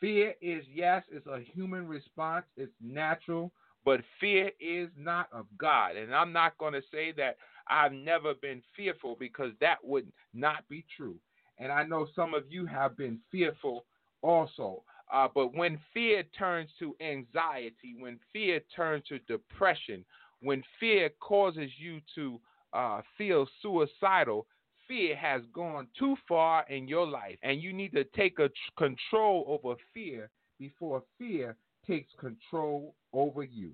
Fear 0.00 0.34
is, 0.40 0.64
yes, 0.72 1.02
it's 1.10 1.26
a 1.26 1.40
human 1.54 1.88
response, 1.88 2.44
it's 2.56 2.72
natural, 2.80 3.52
but 3.84 4.00
fear 4.20 4.50
is 4.60 4.88
not 4.96 5.28
of 5.32 5.46
God. 5.58 5.96
And 5.96 6.14
I'm 6.14 6.32
not 6.32 6.58
going 6.58 6.74
to 6.74 6.82
say 6.92 7.12
that 7.16 7.36
I've 7.68 7.92
never 7.92 8.34
been 8.34 8.62
fearful 8.76 9.16
because 9.18 9.52
that 9.60 9.78
would 9.82 10.06
not 10.34 10.68
be 10.68 10.84
true. 10.96 11.16
And 11.58 11.72
I 11.72 11.82
know 11.84 12.06
some 12.14 12.34
of 12.34 12.44
you 12.48 12.66
have 12.66 12.96
been 12.96 13.18
fearful 13.32 13.84
also. 14.22 14.82
Uh, 15.12 15.28
but 15.34 15.54
when 15.54 15.78
fear 15.94 16.22
turns 16.38 16.68
to 16.78 16.94
anxiety, 17.00 17.96
when 17.98 18.18
fear 18.32 18.60
turns 18.74 19.04
to 19.08 19.18
depression, 19.20 20.04
when 20.40 20.62
fear 20.78 21.10
causes 21.20 21.70
you 21.78 22.00
to 22.14 22.38
uh, 22.72 23.00
feel 23.16 23.46
suicidal, 23.62 24.46
fear 24.86 25.16
has 25.16 25.42
gone 25.54 25.86
too 25.98 26.16
far 26.26 26.64
in 26.68 26.86
your 26.86 27.06
life, 27.06 27.38
and 27.42 27.62
you 27.62 27.72
need 27.72 27.92
to 27.92 28.04
take 28.04 28.38
control 28.76 29.44
over 29.46 29.74
fear 29.94 30.30
before 30.58 31.02
fear 31.18 31.56
takes 31.86 32.12
control 32.18 32.94
over 33.12 33.42
you. 33.42 33.72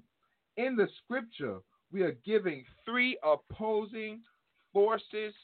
In 0.56 0.76
the 0.76 0.88
scripture, 1.02 1.58
we 1.90 2.02
are 2.02 2.16
giving 2.24 2.64
three 2.84 3.18
opposing 3.24 4.20
forces 4.72 5.34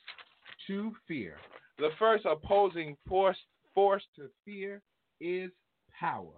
to 0.67 0.93
fear. 1.09 1.37
The 1.79 1.91
first 1.99 2.27
opposing 2.27 2.97
force, 3.09 3.39
force 3.75 4.03
to 4.17 4.29
fear 4.45 4.83
is 5.20 5.50
power. 5.98 6.33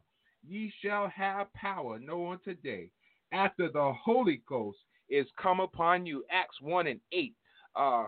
Ye 0.47 0.73
shall 0.83 1.09
have 1.09 1.53
power, 1.55 1.99
know 1.99 2.27
on 2.27 2.41
today, 2.45 2.91
after 3.33 3.71
the 3.71 3.93
Holy 4.05 4.43
Ghost 4.49 4.79
is 5.09 5.27
come 5.41 5.61
upon 5.61 6.07
you. 6.07 6.25
Acts 6.31 6.57
1 6.61 6.87
and 6.87 7.01
8. 7.13 7.35
Uh, 7.77 8.05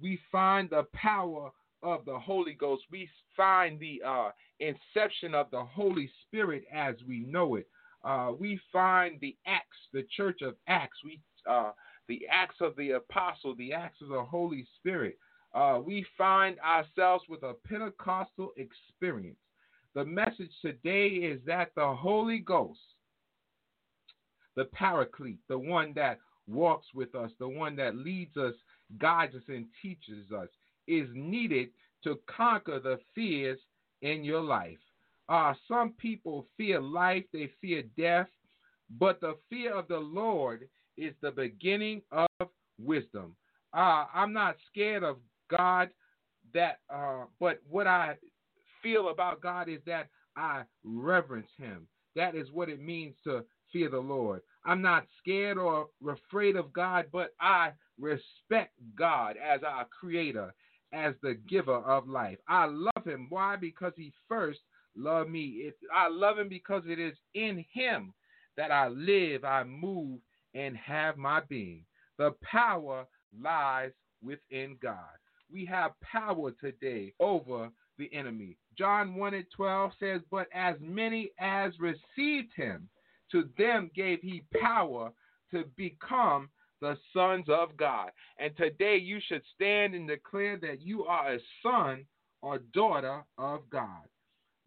we 0.00 0.18
find 0.30 0.68
the 0.70 0.86
power 0.92 1.50
of 1.82 2.04
the 2.04 2.18
Holy 2.18 2.54
Ghost. 2.54 2.84
We 2.90 3.08
find 3.36 3.78
the 3.78 4.02
uh, 4.06 4.30
inception 4.58 5.34
of 5.34 5.50
the 5.50 5.64
Holy 5.64 6.10
Spirit 6.26 6.64
as 6.72 6.96
we 7.06 7.20
know 7.20 7.54
it. 7.56 7.68
Uh, 8.04 8.32
we 8.38 8.60
find 8.72 9.18
the 9.20 9.36
Acts, 9.46 9.76
the 9.92 10.04
Church 10.16 10.40
of 10.42 10.54
Acts. 10.68 10.98
We 11.04 11.20
uh, 11.48 11.72
the 12.08 12.26
Acts 12.30 12.56
of 12.60 12.76
the 12.76 12.92
Apostle, 12.92 13.54
the 13.56 13.72
Acts 13.72 14.00
of 14.02 14.08
the 14.08 14.22
Holy 14.22 14.66
Spirit. 14.78 15.18
Uh, 15.54 15.80
we 15.84 16.04
find 16.16 16.56
ourselves 16.60 17.24
with 17.28 17.42
a 17.42 17.54
Pentecostal 17.66 18.52
experience. 18.56 19.38
The 19.96 20.04
message 20.04 20.52
today 20.60 21.06
is 21.08 21.40
that 21.46 21.70
the 21.74 21.94
Holy 21.94 22.38
Ghost 22.38 22.78
the 24.54 24.64
paraclete, 24.66 25.38
the 25.48 25.58
one 25.58 25.92
that 25.94 26.18
walks 26.46 26.86
with 26.94 27.14
us, 27.14 27.30
the 27.38 27.48
one 27.48 27.76
that 27.76 27.96
leads 27.96 28.36
us, 28.36 28.54
guides 28.98 29.34
us, 29.34 29.42
and 29.48 29.66
teaches 29.82 30.32
us, 30.32 30.48
is 30.86 31.08
needed 31.14 31.68
to 32.04 32.18
conquer 32.26 32.78
the 32.78 32.98
fears 33.14 33.58
in 34.02 34.24
your 34.24 34.42
life. 34.42 34.78
Uh, 35.28 35.52
some 35.68 35.92
people 35.98 36.46
fear 36.56 36.80
life, 36.80 37.24
they 37.32 37.50
fear 37.60 37.82
death, 37.98 38.28
but 38.98 39.20
the 39.20 39.34
fear 39.50 39.74
of 39.74 39.88
the 39.88 39.98
Lord 39.98 40.68
is 40.96 41.12
the 41.20 41.30
beginning 41.30 42.00
of 42.12 42.48
wisdom. 42.78 43.34
Uh, 43.74 44.04
I'm 44.14 44.32
not 44.32 44.56
scared 44.70 45.02
of 45.02 45.16
God, 45.50 45.90
that, 46.54 46.80
uh, 46.88 47.24
but 47.40 47.60
what 47.68 47.86
I 47.86 48.16
feel 48.86 49.08
about 49.08 49.40
God 49.40 49.68
is 49.68 49.80
that 49.86 50.08
I 50.36 50.62
reverence 50.84 51.50
Him. 51.58 51.88
That 52.14 52.36
is 52.36 52.46
what 52.52 52.68
it 52.68 52.80
means 52.80 53.16
to 53.24 53.44
fear 53.72 53.90
the 53.90 53.98
Lord. 53.98 54.42
I'm 54.64 54.80
not 54.80 55.06
scared 55.18 55.58
or 55.58 55.88
afraid 56.08 56.54
of 56.54 56.72
God, 56.72 57.06
but 57.12 57.34
I 57.40 57.72
respect 57.98 58.74
God 58.96 59.36
as 59.36 59.60
our 59.66 59.86
creator, 59.86 60.54
as 60.92 61.14
the 61.20 61.34
giver 61.48 61.74
of 61.74 62.08
life. 62.08 62.38
I 62.48 62.66
love 62.66 63.04
him. 63.04 63.26
Why? 63.28 63.56
Because 63.56 63.92
he 63.96 64.12
first 64.28 64.60
love 64.96 65.28
me. 65.28 65.64
If 65.66 65.74
I 65.94 66.08
love 66.08 66.38
him 66.38 66.48
because 66.48 66.84
it 66.86 66.98
is 66.98 67.16
in 67.34 67.64
him 67.72 68.14
that 68.56 68.70
I 68.70 68.88
live, 68.88 69.44
I 69.44 69.64
move, 69.64 70.20
and 70.54 70.76
have 70.76 71.16
my 71.16 71.40
being. 71.48 71.84
The 72.18 72.34
power 72.42 73.04
lies 73.38 73.90
within 74.22 74.76
God. 74.80 75.18
We 75.52 75.64
have 75.66 75.92
power 76.00 76.50
today 76.52 77.12
over 77.20 77.70
the 77.98 78.12
enemy. 78.12 78.56
John 78.76 79.14
1 79.14 79.34
and 79.34 79.46
12 79.54 79.92
says, 79.98 80.20
But 80.30 80.48
as 80.54 80.76
many 80.80 81.30
as 81.38 81.72
received 81.78 82.52
him, 82.54 82.88
to 83.32 83.48
them 83.58 83.90
gave 83.94 84.20
he 84.20 84.42
power 84.60 85.12
to 85.50 85.64
become 85.76 86.48
the 86.80 86.96
sons 87.12 87.46
of 87.48 87.76
God. 87.76 88.10
And 88.38 88.56
today 88.56 88.96
you 88.96 89.20
should 89.26 89.42
stand 89.54 89.94
and 89.94 90.06
declare 90.06 90.56
that 90.58 90.82
you 90.82 91.04
are 91.04 91.34
a 91.34 91.38
son 91.62 92.04
or 92.42 92.58
daughter 92.72 93.24
of 93.38 93.68
God. 93.70 94.04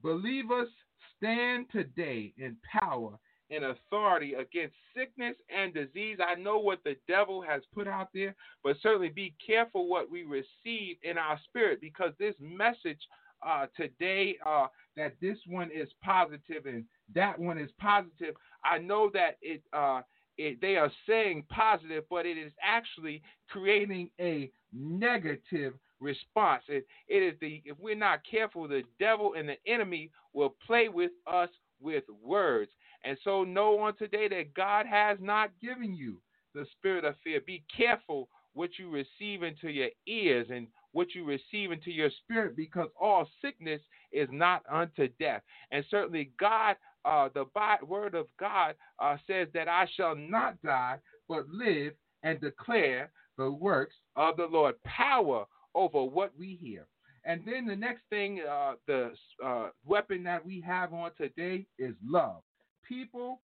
Believers 0.02 0.70
stand 1.18 1.68
today 1.72 2.34
in 2.38 2.58
power 2.80 3.20
and 3.52 3.66
authority 3.66 4.36
against 4.36 4.76
sickness 4.96 5.36
and 5.56 5.74
disease. 5.74 6.18
I 6.26 6.36
know 6.36 6.60
what 6.60 6.84
the 6.84 6.96
devil 7.08 7.42
has 7.42 7.62
put 7.74 7.88
out 7.88 8.10
there, 8.14 8.36
but 8.64 8.78
certainly 8.82 9.10
be 9.10 9.34
careful 9.46 9.88
what 9.88 10.10
we 10.10 10.24
receive 10.24 10.98
in 11.04 11.18
our 11.18 11.40
spirit 11.46 11.82
because 11.82 12.14
this 12.20 12.36
message 12.40 13.00
uh, 13.46 13.68
today 13.78 14.38
uh, 14.46 14.68
that 14.98 15.16
this 15.22 15.38
one 15.48 15.70
is 15.74 15.88
positive 16.04 16.66
and 16.66 16.84
that 17.16 17.40
one 17.40 17.58
is 17.58 17.70
positive. 17.80 18.36
I 18.64 18.78
know 18.78 19.10
that 19.14 19.38
it, 19.42 19.62
uh, 19.74 20.02
it 20.38 20.60
they 20.62 20.76
are 20.76 20.92
saying 21.08 21.46
positive, 21.50 22.04
but 22.10 22.26
it 22.26 22.38
is 22.38 22.52
actually 22.64 23.22
creating 23.50 24.10
a 24.20 24.52
negative 24.74 25.74
response. 26.00 26.64
It, 26.68 26.86
it 27.08 27.24
is 27.24 27.40
the 27.40 27.62
if 27.66 27.78
we're 27.80 27.96
not 27.96 28.22
careful, 28.30 28.68
the 28.68 28.84
devil 29.00 29.34
and 29.38 29.48
the 29.50 29.58
enemy 29.66 30.12
will 30.34 30.56
play 30.66 30.90
with 30.90 31.12
us 31.26 31.50
with 31.82 32.04
words. 32.22 32.72
And 33.04 33.18
so 33.24 33.44
know 33.44 33.80
on 33.80 33.96
today 33.98 34.28
that 34.30 34.54
God 34.54 34.86
has 34.86 35.18
not 35.22 35.52
given 35.62 35.96
you 35.96 36.22
the 36.54 36.66
spirit 36.78 37.06
of 37.06 37.16
fear. 37.24 37.42
Be 37.46 37.64
careful 37.76 38.30
what 38.54 38.72
you 38.78 38.90
receive 38.90 39.44
into 39.44 39.70
your 39.70 39.90
ears 40.08 40.48
and 40.52 40.68
what 40.92 41.14
you 41.14 41.24
receive 41.24 41.72
into 41.72 41.92
your 41.92 42.10
spirit 42.24 42.56
because 42.56 42.90
all 43.00 43.28
sickness 43.42 43.82
is 44.12 44.28
not 44.32 44.64
unto 44.70 45.08
death. 45.20 45.42
And 45.72 45.86
certainly 45.90 46.32
God, 46.40 46.76
uh, 47.06 47.30
the 47.34 47.46
word 47.86 48.16
of 48.16 48.28
God 48.40 48.76
uh, 49.00 49.18
says 49.28 49.48
that 49.54 49.68
I 49.68 49.88
shall 49.96 50.16
not 50.16 50.62
die 50.64 50.98
but 51.28 51.48
live 51.48 51.94
and 52.24 52.42
declare 52.42 53.12
the 53.38 53.52
works 53.52 53.96
of 54.16 54.36
the 54.38 54.48
Lord. 54.48 54.76
Power 54.84 55.46
over 55.76 56.04
what 56.04 56.34
we 56.38 56.58
hear. 56.62 56.88
And 57.26 57.42
then 57.46 57.68
the 57.68 57.76
next 57.76 58.02
thing, 58.10 58.42
uh, 58.50 58.74
the 58.88 59.12
uh, 59.46 59.70
weapon 59.86 60.24
that 60.24 60.44
we 60.44 60.62
have 60.62 60.94
on 60.94 61.12
today 61.18 61.66
is 61.78 61.94
love. 62.04 62.42
People, 62.90 63.40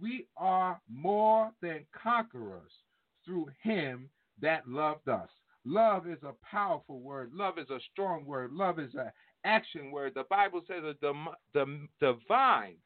we 0.00 0.26
are 0.36 0.80
more 0.92 1.52
than 1.62 1.86
conquerors 1.92 2.72
through 3.24 3.46
Him 3.62 4.10
that 4.42 4.68
loved 4.68 5.08
us. 5.08 5.28
Love 5.64 6.08
is 6.08 6.18
a 6.24 6.34
powerful 6.44 7.00
word. 7.00 7.30
Love 7.32 7.58
is 7.58 7.70
a 7.70 7.78
strong 7.92 8.24
word. 8.24 8.52
Love 8.52 8.80
is 8.80 8.94
an 8.94 9.10
action 9.44 9.92
word. 9.92 10.12
The 10.14 10.24
Bible 10.28 10.62
says 10.66 10.82
a 10.82 10.94
the 11.54 11.86
divine 12.00 12.76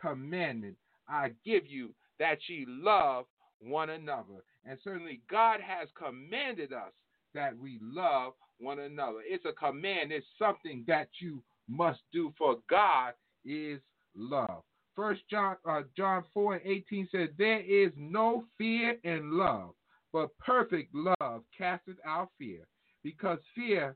commandment 0.00 0.76
I 1.08 1.32
give 1.44 1.66
you 1.66 1.90
that 2.18 2.38
ye 2.48 2.64
love 2.68 3.24
one 3.60 3.90
another. 3.90 4.44
And 4.64 4.78
certainly 4.84 5.22
God 5.30 5.60
has 5.60 5.88
commanded 5.96 6.72
us 6.72 6.92
that 7.34 7.56
we 7.56 7.78
love 7.82 8.34
one 8.58 8.80
another. 8.80 9.20
It's 9.24 9.44
a 9.44 9.52
command, 9.52 10.12
it's 10.12 10.26
something 10.38 10.84
that 10.86 11.08
you 11.20 11.42
must 11.68 12.00
do, 12.12 12.32
for 12.36 12.58
God 12.68 13.14
is 13.44 13.80
love. 14.16 14.62
First 14.98 15.20
John 15.30 15.54
uh, 15.64 15.82
John 15.96 16.24
4 16.34 16.54
and 16.54 16.66
18 16.66 17.08
says, 17.12 17.28
There 17.38 17.60
is 17.60 17.92
no 17.96 18.42
fear 18.58 18.96
in 19.04 19.38
love, 19.38 19.74
but 20.12 20.36
perfect 20.38 20.92
love 20.92 21.44
casteth 21.56 21.98
out 22.04 22.30
fear, 22.36 22.66
because 23.04 23.38
fear 23.54 23.94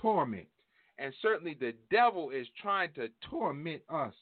torment. 0.00 0.46
And 0.98 1.12
certainly 1.20 1.56
the 1.58 1.74
devil 1.90 2.30
is 2.30 2.46
trying 2.62 2.92
to 2.92 3.08
torment 3.28 3.82
us 3.88 4.14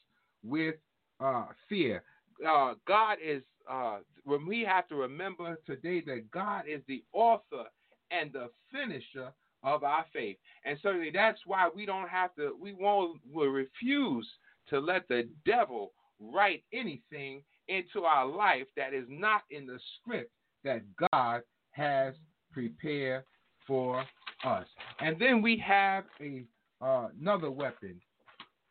with 0.43 0.73
uh, 1.19 1.45
fear. 1.69 2.01
Uh, 2.43 2.73
God 2.87 3.17
is, 3.23 3.43
uh, 3.69 3.99
when 4.23 4.47
we 4.47 4.61
have 4.61 4.87
to 4.87 4.95
remember 4.95 5.59
today 5.67 6.01
that 6.07 6.31
God 6.31 6.63
is 6.67 6.81
the 6.87 7.03
author 7.13 7.65
and 8.09 8.33
the 8.33 8.49
finisher 8.71 9.31
of 9.61 9.83
our 9.83 10.05
faith. 10.11 10.37
And 10.65 10.79
certainly 10.81 11.11
that's 11.13 11.41
why 11.45 11.69
we 11.73 11.85
don't 11.85 12.09
have 12.09 12.33
to, 12.37 12.57
we 12.59 12.73
won't, 12.73 13.21
refuse 13.31 14.27
to 14.69 14.79
let 14.79 15.07
the 15.07 15.27
devil 15.45 15.91
write 16.19 16.63
anything 16.73 17.41
into 17.67 18.03
our 18.03 18.25
life 18.25 18.67
that 18.75 18.93
is 18.93 19.05
not 19.09 19.41
in 19.49 19.65
the 19.65 19.79
script 19.95 20.31
that 20.63 20.81
God 21.11 21.41
has 21.71 22.13
prepared 22.51 23.23
for 23.65 24.03
us. 24.45 24.67
And 24.99 25.19
then 25.19 25.41
we 25.41 25.61
have 25.65 26.05
a 26.21 26.43
uh, 26.81 27.07
another 27.19 27.49
weapon. 27.49 27.99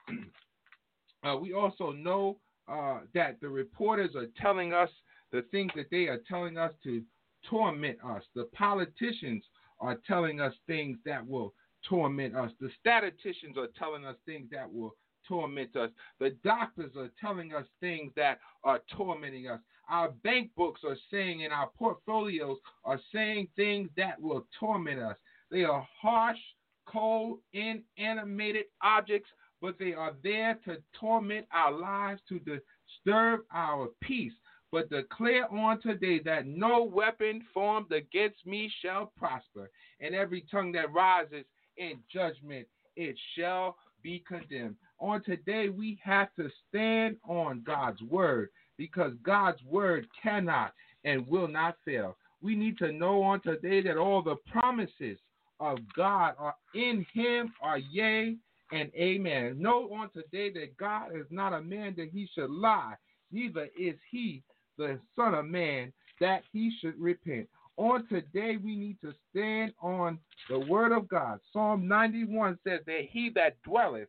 uh, 1.24 1.36
we 1.36 1.54
also 1.54 1.92
know 1.92 2.36
uh, 2.68 3.00
that 3.14 3.40
the 3.40 3.48
reporters 3.48 4.14
are 4.14 4.26
telling 4.40 4.74
us 4.74 4.90
the 5.32 5.42
things 5.50 5.72
that 5.74 5.86
they 5.90 6.08
are 6.08 6.20
telling 6.28 6.58
us 6.58 6.72
to 6.84 7.02
torment 7.48 7.98
us. 8.04 8.22
The 8.34 8.48
politicians 8.52 9.42
are 9.80 9.98
telling 10.06 10.40
us 10.40 10.52
things 10.66 10.98
that 11.06 11.26
will 11.26 11.54
torment 11.88 12.36
us. 12.36 12.50
The 12.60 12.70
statisticians 12.78 13.56
are 13.56 13.68
telling 13.78 14.04
us 14.04 14.16
things 14.26 14.48
that 14.52 14.72
will 14.72 14.94
torment 15.26 15.74
us. 15.76 15.90
The 16.20 16.30
doctors 16.44 16.92
are 16.96 17.10
telling 17.20 17.52
us 17.52 17.64
things 17.80 18.12
that 18.16 18.38
are 18.64 18.80
tormenting 18.96 19.48
us. 19.48 19.60
Our 19.88 20.10
bank 20.22 20.50
books 20.56 20.82
are 20.86 20.96
saying 21.10 21.44
and 21.44 21.52
our 21.52 21.70
portfolios 21.78 22.58
are 22.84 23.00
saying 23.12 23.48
things 23.56 23.90
that 23.96 24.20
will 24.20 24.46
torment 24.58 25.00
us. 25.00 25.16
They 25.50 25.64
are 25.64 25.86
harsh, 26.00 26.38
cold, 26.86 27.38
inanimated 27.52 28.66
objects, 28.82 29.30
but 29.60 29.78
they 29.78 29.92
are 29.92 30.14
there 30.22 30.58
to 30.64 30.78
torment 30.98 31.46
our 31.52 31.72
lives, 31.72 32.20
to 32.28 32.40
disturb 32.40 33.40
our 33.52 33.88
peace 34.00 34.32
but 34.72 34.88
declare 34.88 35.52
on 35.52 35.80
today 35.82 36.18
that 36.24 36.46
no 36.46 36.82
weapon 36.82 37.44
formed 37.52 37.92
against 37.92 38.44
me 38.46 38.72
shall 38.80 39.12
prosper, 39.18 39.70
and 40.00 40.14
every 40.14 40.46
tongue 40.50 40.72
that 40.72 40.92
rises 40.92 41.44
in 41.76 41.98
judgment 42.10 42.66
it 42.96 43.14
shall 43.36 43.76
be 44.02 44.24
condemned. 44.26 44.76
On 45.02 45.20
today, 45.24 45.68
we 45.68 45.98
have 46.04 46.28
to 46.36 46.48
stand 46.68 47.16
on 47.28 47.64
God's 47.66 48.00
word 48.02 48.50
because 48.78 49.10
God's 49.24 49.60
word 49.64 50.06
cannot 50.22 50.74
and 51.04 51.26
will 51.26 51.48
not 51.48 51.76
fail. 51.84 52.16
We 52.40 52.54
need 52.54 52.78
to 52.78 52.92
know 52.92 53.20
on 53.20 53.40
today 53.40 53.82
that 53.82 53.96
all 53.96 54.22
the 54.22 54.36
promises 54.48 55.18
of 55.58 55.78
God 55.96 56.34
are 56.38 56.54
in 56.76 57.04
Him, 57.12 57.52
are 57.60 57.78
yea 57.78 58.36
and 58.70 58.92
amen. 58.94 59.60
Know 59.60 59.92
on 59.92 60.08
today 60.10 60.52
that 60.52 60.76
God 60.76 61.08
is 61.16 61.26
not 61.30 61.52
a 61.52 61.60
man 61.60 61.94
that 61.96 62.10
he 62.12 62.28
should 62.32 62.50
lie, 62.50 62.94
neither 63.32 63.68
is 63.76 63.96
he 64.08 64.44
the 64.78 65.00
Son 65.16 65.34
of 65.34 65.46
Man 65.46 65.92
that 66.20 66.44
he 66.52 66.70
should 66.80 66.98
repent. 67.00 67.48
On 67.76 68.06
today, 68.06 68.56
we 68.62 68.76
need 68.76 69.00
to 69.00 69.12
stand 69.30 69.72
on 69.82 70.20
the 70.48 70.60
word 70.60 70.92
of 70.92 71.08
God. 71.08 71.40
Psalm 71.52 71.88
91 71.88 72.56
says 72.62 72.80
that 72.86 73.08
he 73.10 73.30
that 73.34 73.60
dwelleth 73.64 74.08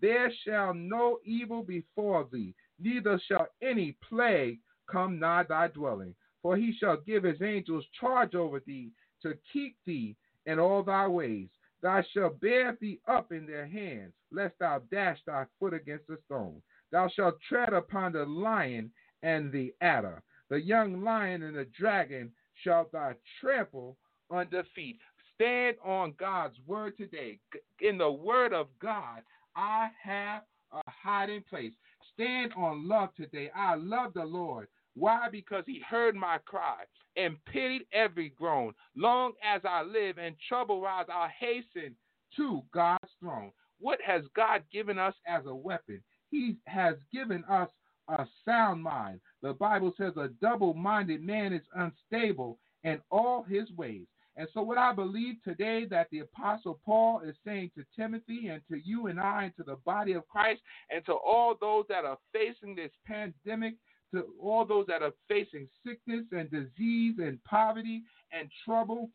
There 0.00 0.32
shall 0.44 0.74
no 0.74 1.18
evil 1.24 1.62
befall 1.62 2.24
thee, 2.32 2.54
neither 2.78 3.20
shall 3.26 3.48
any 3.62 3.96
plague 4.08 4.60
come 4.90 5.18
nigh 5.18 5.44
thy 5.44 5.68
dwelling. 5.68 6.14
For 6.42 6.56
he 6.56 6.72
shall 6.72 6.96
give 6.96 7.24
his 7.24 7.42
angels 7.42 7.84
charge 8.00 8.34
over 8.34 8.60
thee 8.60 8.92
to 9.22 9.34
keep 9.52 9.76
thee 9.84 10.16
in 10.46 10.58
all 10.58 10.82
thy 10.82 11.06
ways. 11.06 11.48
Thou 11.82 12.02
shalt 12.12 12.40
bear 12.40 12.76
thee 12.80 13.00
up 13.06 13.32
in 13.32 13.46
their 13.46 13.66
hands, 13.66 14.12
lest 14.30 14.58
thou 14.58 14.80
dash 14.90 15.18
thy 15.26 15.44
foot 15.58 15.74
against 15.74 16.08
a 16.10 16.16
stone. 16.26 16.62
Thou 16.92 17.08
shalt 17.08 17.40
tread 17.48 17.72
upon 17.72 18.12
the 18.12 18.24
lion 18.24 18.90
and 19.22 19.52
the 19.52 19.74
adder, 19.80 20.22
the 20.48 20.60
young 20.60 21.02
lion 21.02 21.42
and 21.42 21.56
the 21.56 21.66
dragon 21.78 22.32
shalt 22.54 22.92
thou 22.92 23.14
trample 23.40 23.96
under 24.30 24.64
feet. 24.74 24.98
Stand 25.34 25.76
on 25.84 26.14
God's 26.18 26.56
word 26.66 26.96
today. 26.96 27.38
In 27.80 27.96
the 27.96 28.10
word 28.10 28.52
of 28.52 28.66
God, 28.78 29.22
I 29.56 29.88
have 30.02 30.42
a 30.72 30.82
hiding 30.86 31.42
place. 31.48 31.72
Stand 32.14 32.52
on 32.56 32.88
love 32.88 33.10
today. 33.16 33.50
I 33.54 33.74
love 33.74 34.14
the 34.14 34.24
Lord. 34.24 34.68
Why? 34.94 35.28
Because 35.30 35.64
he 35.66 35.80
heard 35.88 36.14
my 36.14 36.38
cry 36.44 36.82
and 37.16 37.36
pitied 37.46 37.82
every 37.92 38.30
groan. 38.30 38.72
Long 38.96 39.32
as 39.42 39.62
I 39.64 39.82
live 39.82 40.18
and 40.18 40.36
trouble 40.48 40.80
rise, 40.80 41.06
I'll 41.12 41.30
hasten 41.38 41.94
to 42.36 42.62
God's 42.72 43.10
throne. 43.20 43.52
What 43.78 43.98
has 44.04 44.22
God 44.36 44.62
given 44.72 44.98
us 44.98 45.14
as 45.26 45.46
a 45.46 45.54
weapon? 45.54 46.02
He 46.30 46.56
has 46.66 46.96
given 47.12 47.44
us 47.48 47.70
a 48.08 48.26
sound 48.44 48.82
mind. 48.82 49.20
The 49.42 49.54
Bible 49.54 49.94
says 49.96 50.12
a 50.16 50.28
double 50.40 50.74
minded 50.74 51.22
man 51.22 51.52
is 51.52 51.62
unstable 51.74 52.58
in 52.84 53.00
all 53.10 53.42
his 53.42 53.70
ways. 53.76 54.06
And 54.36 54.48
so, 54.54 54.62
what 54.62 54.78
I 54.78 54.92
believe 54.92 55.36
today 55.42 55.84
that 55.90 56.08
the 56.10 56.20
Apostle 56.20 56.80
Paul 56.84 57.20
is 57.20 57.34
saying 57.44 57.72
to 57.76 57.84
Timothy 57.96 58.48
and 58.48 58.62
to 58.70 58.78
you 58.78 59.08
and 59.08 59.20
I 59.20 59.44
and 59.44 59.56
to 59.56 59.62
the 59.62 59.76
body 59.84 60.12
of 60.12 60.28
Christ 60.28 60.60
and 60.90 61.04
to 61.06 61.12
all 61.12 61.56
those 61.60 61.84
that 61.88 62.04
are 62.04 62.18
facing 62.32 62.74
this 62.74 62.92
pandemic, 63.06 63.74
to 64.14 64.26
all 64.40 64.64
those 64.64 64.86
that 64.86 65.02
are 65.02 65.12
facing 65.28 65.68
sickness 65.86 66.24
and 66.32 66.50
disease 66.50 67.16
and 67.18 67.42
poverty 67.44 68.02
and 68.32 68.48
trouble 68.64 69.10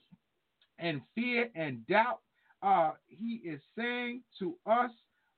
and 0.80 1.02
fear 1.16 1.50
and 1.56 1.86
doubt, 1.88 2.20
uh, 2.62 2.92
he 3.08 3.42
is 3.46 3.62
saying 3.78 4.22
to 4.40 4.56
us, 4.66 4.92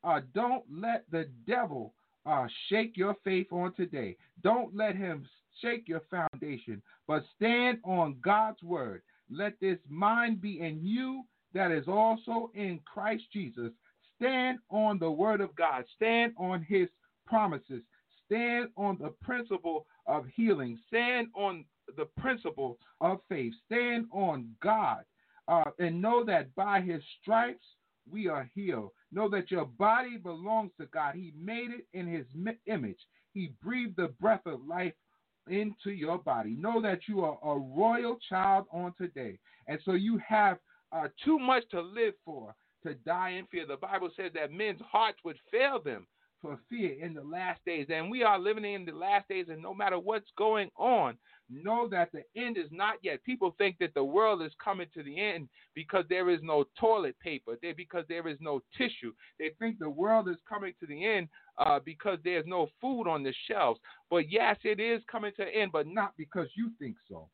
uh, 0.03 0.21
don't 0.33 0.63
let 0.71 1.05
the 1.11 1.29
devil 1.45 1.93
uh, 2.25 2.47
shake 2.69 2.97
your 2.97 3.15
faith 3.23 3.47
on 3.51 3.73
today. 3.73 4.15
Don't 4.43 4.75
let 4.75 4.95
him 4.95 5.27
shake 5.61 5.87
your 5.87 6.01
foundation, 6.11 6.81
but 7.07 7.23
stand 7.35 7.79
on 7.83 8.17
God's 8.21 8.61
word. 8.61 9.01
Let 9.29 9.59
this 9.59 9.79
mind 9.89 10.41
be 10.41 10.61
in 10.61 10.79
you 10.81 11.23
that 11.53 11.71
is 11.71 11.87
also 11.87 12.51
in 12.53 12.79
Christ 12.91 13.23
Jesus. 13.31 13.71
Stand 14.15 14.59
on 14.69 14.99
the 14.99 15.11
word 15.11 15.41
of 15.41 15.55
God. 15.55 15.85
Stand 15.95 16.33
on 16.37 16.63
his 16.63 16.89
promises. 17.25 17.83
Stand 18.25 18.69
on 18.75 18.97
the 18.99 19.13
principle 19.21 19.85
of 20.05 20.25
healing. 20.35 20.77
Stand 20.87 21.27
on 21.35 21.65
the 21.95 22.05
principle 22.19 22.77
of 23.01 23.19
faith. 23.29 23.53
Stand 23.65 24.07
on 24.11 24.49
God. 24.61 25.03
Uh, 25.47 25.63
and 25.79 26.01
know 26.01 26.25
that 26.25 26.53
by 26.55 26.81
his 26.81 27.01
stripes 27.21 27.65
we 28.09 28.27
are 28.27 28.49
healed. 28.53 28.91
Know 29.11 29.29
that 29.29 29.49
your 29.49 29.65
body 29.65 30.17
belongs 30.17 30.71
to 30.79 30.87
God. 30.87 31.15
He 31.15 31.31
made 31.41 31.71
it 31.71 31.85
in 31.93 32.07
his 32.07 32.25
image. 32.65 32.99
He 33.33 33.53
breathed 33.63 33.95
the 33.97 34.09
breath 34.19 34.45
of 34.45 34.65
life 34.67 34.93
into 35.49 35.91
your 35.91 36.17
body. 36.17 36.55
Know 36.57 36.81
that 36.81 37.01
you 37.07 37.23
are 37.23 37.37
a 37.43 37.57
royal 37.57 38.17
child 38.29 38.65
on 38.71 38.93
today. 38.97 39.37
And 39.67 39.79
so 39.83 39.93
you 39.93 40.19
have 40.27 40.57
uh, 40.91 41.07
too 41.23 41.39
much 41.39 41.63
to 41.71 41.81
live 41.81 42.13
for 42.23 42.55
to 42.85 42.93
die 42.93 43.31
in 43.31 43.45
fear. 43.47 43.65
The 43.67 43.77
Bible 43.77 44.09
says 44.15 44.31
that 44.35 44.51
men's 44.51 44.81
hearts 44.89 45.19
would 45.23 45.37
fail 45.51 45.81
them 45.83 46.07
for 46.41 46.59
fear 46.69 47.03
in 47.03 47.13
the 47.13 47.23
last 47.23 47.59
days. 47.65 47.87
And 47.89 48.09
we 48.11 48.23
are 48.23 48.39
living 48.39 48.65
in 48.65 48.85
the 48.85 48.91
last 48.91 49.27
days, 49.27 49.47
and 49.49 49.61
no 49.61 49.73
matter 49.73 49.97
what's 49.97 50.29
going 50.37 50.69
on, 50.77 51.17
know 51.49 51.87
that 51.89 52.11
the 52.11 52.23
end 52.39 52.57
is 52.57 52.69
not 52.71 52.95
yet. 53.01 53.23
People 53.23 53.55
think 53.57 53.77
that 53.79 53.93
the 53.93 54.03
world 54.03 54.41
is 54.41 54.51
coming 54.63 54.87
to 54.93 55.01
the 55.03 55.19
end 55.19 55.47
because 55.73 56.05
there 56.09 56.29
is 56.29 56.39
no 56.43 56.65
toilet 56.79 57.15
paper, 57.19 57.57
because 57.75 58.05
there 58.09 58.27
is 58.27 58.37
no 58.39 58.61
tissue. 58.77 59.13
They 59.39 59.51
think 59.57 59.79
the 59.79 59.89
world 59.89 60.29
is 60.29 60.37
coming 60.47 60.73
to 60.79 60.85
the 60.85 61.05
end 61.05 61.29
uh, 61.57 61.79
because 61.83 62.19
there's 62.23 62.45
no 62.47 62.67
food 62.79 63.07
on 63.07 63.23
the 63.23 63.33
shelves. 63.47 63.79
But 64.09 64.31
yes, 64.31 64.57
it 64.63 64.79
is 64.79 65.01
coming 65.11 65.31
to 65.37 65.43
an 65.43 65.49
end, 65.53 65.71
but 65.71 65.87
not 65.87 66.13
because 66.17 66.47
you 66.55 66.71
think 66.79 66.95
so. 67.09 67.29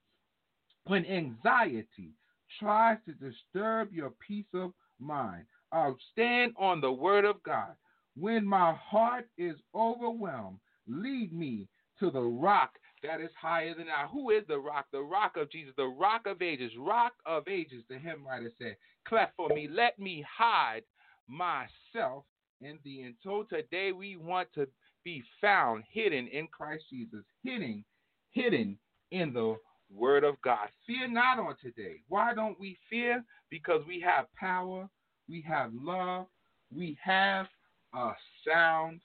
When 0.85 1.05
anxiety 1.05 2.11
tries 2.59 2.97
to 3.05 3.13
disturb 3.13 3.93
your 3.93 4.11
peace 4.25 4.45
of 4.53 4.73
mind, 4.99 5.45
uh, 5.71 5.91
stand 6.11 6.53
on 6.57 6.81
the 6.81 6.91
word 6.91 7.25
of 7.25 7.41
God. 7.43 7.73
When 8.15 8.45
my 8.45 8.73
heart 8.73 9.27
is 9.37 9.55
overwhelmed, 9.73 10.59
lead 10.87 11.33
me 11.33 11.67
to 11.99 12.11
the 12.11 12.21
rock 12.21 12.71
that 13.01 13.21
is 13.21 13.31
higher 13.39 13.73
than 13.75 13.87
I. 13.89 14.07
Who 14.07 14.29
is 14.29 14.43
the 14.47 14.59
rock? 14.59 14.85
The 14.91 15.01
rock 15.01 15.35
of 15.35 15.51
Jesus, 15.51 15.73
the 15.77 15.87
rock 15.87 16.21
of 16.25 16.41
ages, 16.41 16.71
rock 16.77 17.13
of 17.25 17.47
ages, 17.47 17.83
the 17.89 17.97
hymn 17.97 18.25
writer 18.25 18.51
said. 18.57 18.77
Cleft 19.07 19.33
for 19.35 19.49
me, 19.49 19.67
let 19.69 19.99
me 19.99 20.23
hide 20.37 20.83
myself 21.27 22.23
And 22.65 23.15
so 23.23 23.45
today 23.49 23.91
we 23.91 24.15
want 24.15 24.47
to 24.55 24.67
be 25.03 25.23
found 25.41 25.83
hidden 25.91 26.27
in 26.27 26.47
Christ 26.47 26.85
Jesus, 26.89 27.23
hidden, 27.43 27.83
hidden 28.31 28.77
in 29.11 29.33
the 29.33 29.55
Word 29.93 30.23
of 30.23 30.35
God. 30.43 30.69
Fear 30.87 31.09
not 31.09 31.39
on 31.39 31.55
today. 31.61 32.01
Why 32.07 32.33
don't 32.33 32.59
we 32.59 32.77
fear? 32.89 33.23
Because 33.49 33.81
we 33.87 33.99
have 34.01 34.25
power, 34.39 34.89
we 35.29 35.43
have 35.47 35.71
love, 35.73 36.27
we 36.71 36.97
have 37.03 37.47
a 37.93 38.11
sound 38.47 39.01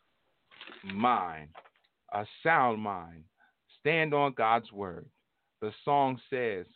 mind. 0.85 1.49
A 2.15 2.25
sound 2.43 2.81
mind. 2.81 3.25
Stand 3.81 4.15
on 4.15 4.33
God's 4.37 4.73
word. 4.73 5.07
The 5.61 5.73
song 5.85 6.19
says, 6.31 6.67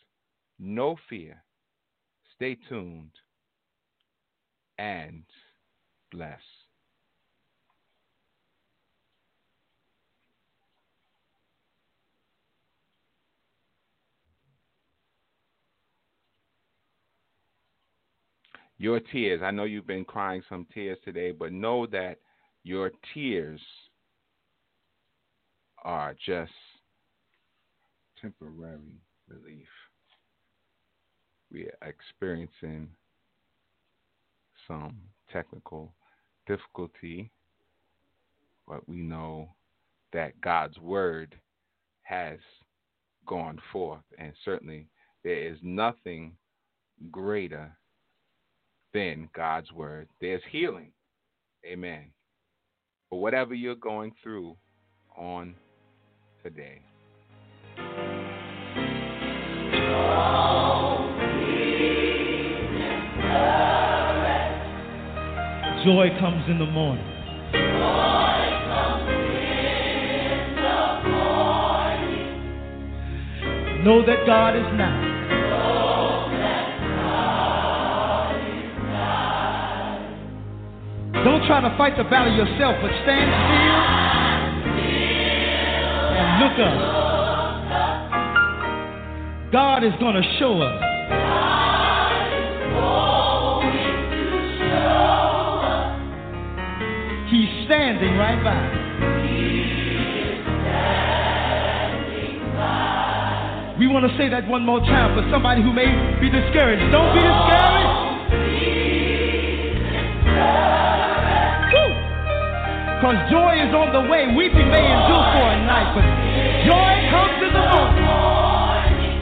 No 0.59 0.95
fear. 1.09 1.43
Stay 2.35 2.57
tuned 2.69 3.11
and 4.77 5.23
bless. 6.11 6.39
Your 18.83 18.99
tears. 18.99 19.41
I 19.41 19.49
know 19.49 19.63
you've 19.63 19.87
been 19.87 20.03
crying 20.03 20.43
some 20.49 20.67
tears 20.73 20.97
today, 21.05 21.31
but 21.31 21.53
know 21.53 21.85
that 21.87 22.17
your 22.65 22.91
tears 23.13 23.61
are 25.85 26.13
just 26.25 26.51
temporary 28.21 28.99
relief. 29.29 29.69
We 31.49 31.63
are 31.63 31.87
experiencing 31.87 32.89
some 34.67 34.97
technical 35.31 35.93
difficulty, 36.45 37.31
but 38.67 38.87
we 38.89 38.97
know 38.97 39.47
that 40.11 40.41
God's 40.41 40.77
word 40.79 41.35
has 42.01 42.37
gone 43.25 43.61
forth, 43.71 44.03
and 44.17 44.33
certainly 44.43 44.87
there 45.23 45.39
is 45.39 45.57
nothing 45.61 46.33
greater 47.11 47.71
than 48.93 49.29
God's 49.35 49.71
word. 49.71 50.07
There's 50.21 50.41
healing. 50.51 50.91
Amen. 51.65 52.11
For 53.09 53.19
whatever 53.19 53.53
you're 53.53 53.75
going 53.75 54.13
through 54.21 54.55
on 55.17 55.55
today. 56.43 56.81
Joy 65.83 66.07
comes 66.19 66.43
in 66.47 66.59
the 66.59 66.65
morning. 66.65 67.09
Know 73.83 74.05
that 74.05 74.25
God 74.25 74.55
is 74.55 74.77
now. 74.77 75.12
Don't 81.23 81.45
try 81.47 81.61
to 81.61 81.71
fight 81.77 81.95
the 81.95 82.03
battle 82.03 82.35
yourself, 82.35 82.75
but 82.81 82.91
stand 83.03 83.31
still 83.31 83.79
and 86.19 86.43
look 86.43 86.59
up. 86.59 86.77
God 89.53 89.83
is 89.85 89.93
going 89.99 90.15
to 90.15 90.23
show 90.39 90.61
us. 90.61 90.83
He's 97.31 97.49
standing 97.67 98.17
right 98.17 98.43
by. 98.43 98.59
We 103.79 103.87
want 103.87 104.11
to 104.11 104.17
say 104.17 104.29
that 104.29 104.47
one 104.47 104.65
more 104.65 104.79
time 104.81 105.15
for 105.15 105.23
somebody 105.31 105.61
who 105.61 105.71
may 105.71 105.87
be 106.19 106.29
discouraged. 106.29 106.91
Don't 106.91 107.13
be 107.13 107.21
discouraged. 107.21 108.03
Because 113.03 113.19
joy 113.29 113.59
is 113.59 113.75
on 113.75 113.91
the 113.91 113.99
way. 114.09 114.31
Weeping 114.33 114.71
may 114.71 114.79
endure 114.79 115.27
for 115.35 115.43
a 115.43 115.59
night, 115.67 115.91
but 115.91 116.07
joy 116.63 117.03
comes 117.11 117.35
in 117.43 117.51
the 117.51 117.67
morning. 117.75 119.19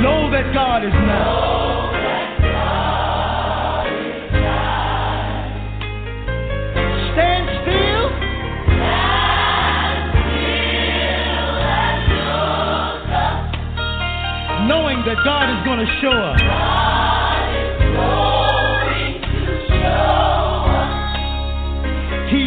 Know 0.00 0.30
that 0.30 0.54
God 0.54 0.84
is 0.84 0.92
now. 0.92 1.72
that 15.04 15.24
God 15.24 15.50
is 15.50 15.64
going 15.66 15.80
to 15.84 16.00
show 16.00 16.12
up. 16.12 16.81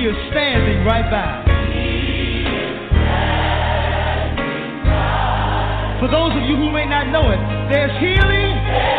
He 0.06 0.12
is 0.12 0.18
standing 0.30 0.86
right 0.86 1.10
by. 1.10 1.42
For 6.00 6.08
those 6.08 6.30
of 6.38 6.48
you 6.48 6.56
who 6.58 6.70
may 6.70 6.86
not 6.86 7.10
know 7.10 7.32
it, 7.32 7.42
there's 7.74 7.90
healing. 7.98 8.95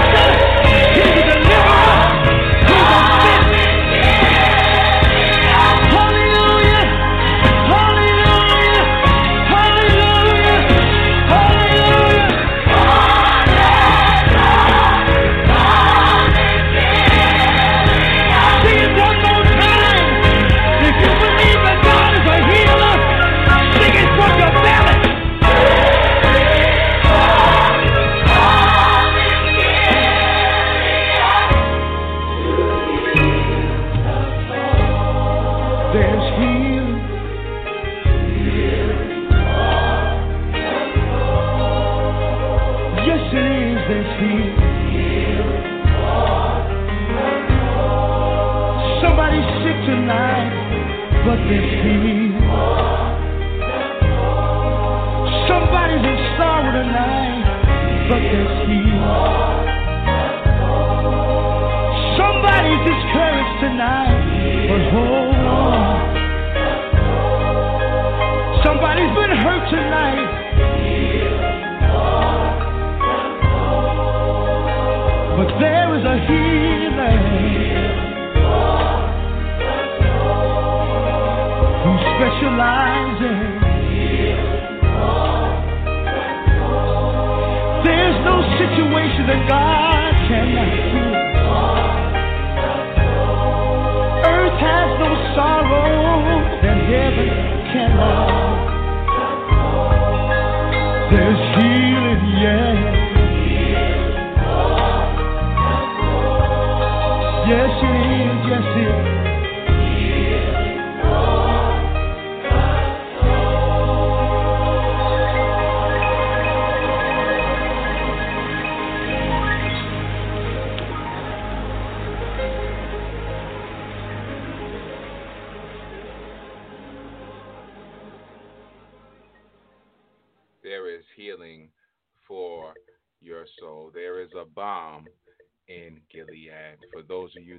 Sorrow 95.35 96.23
that 96.61 96.77
heaven 96.87 97.27
cannot. 97.73 98.34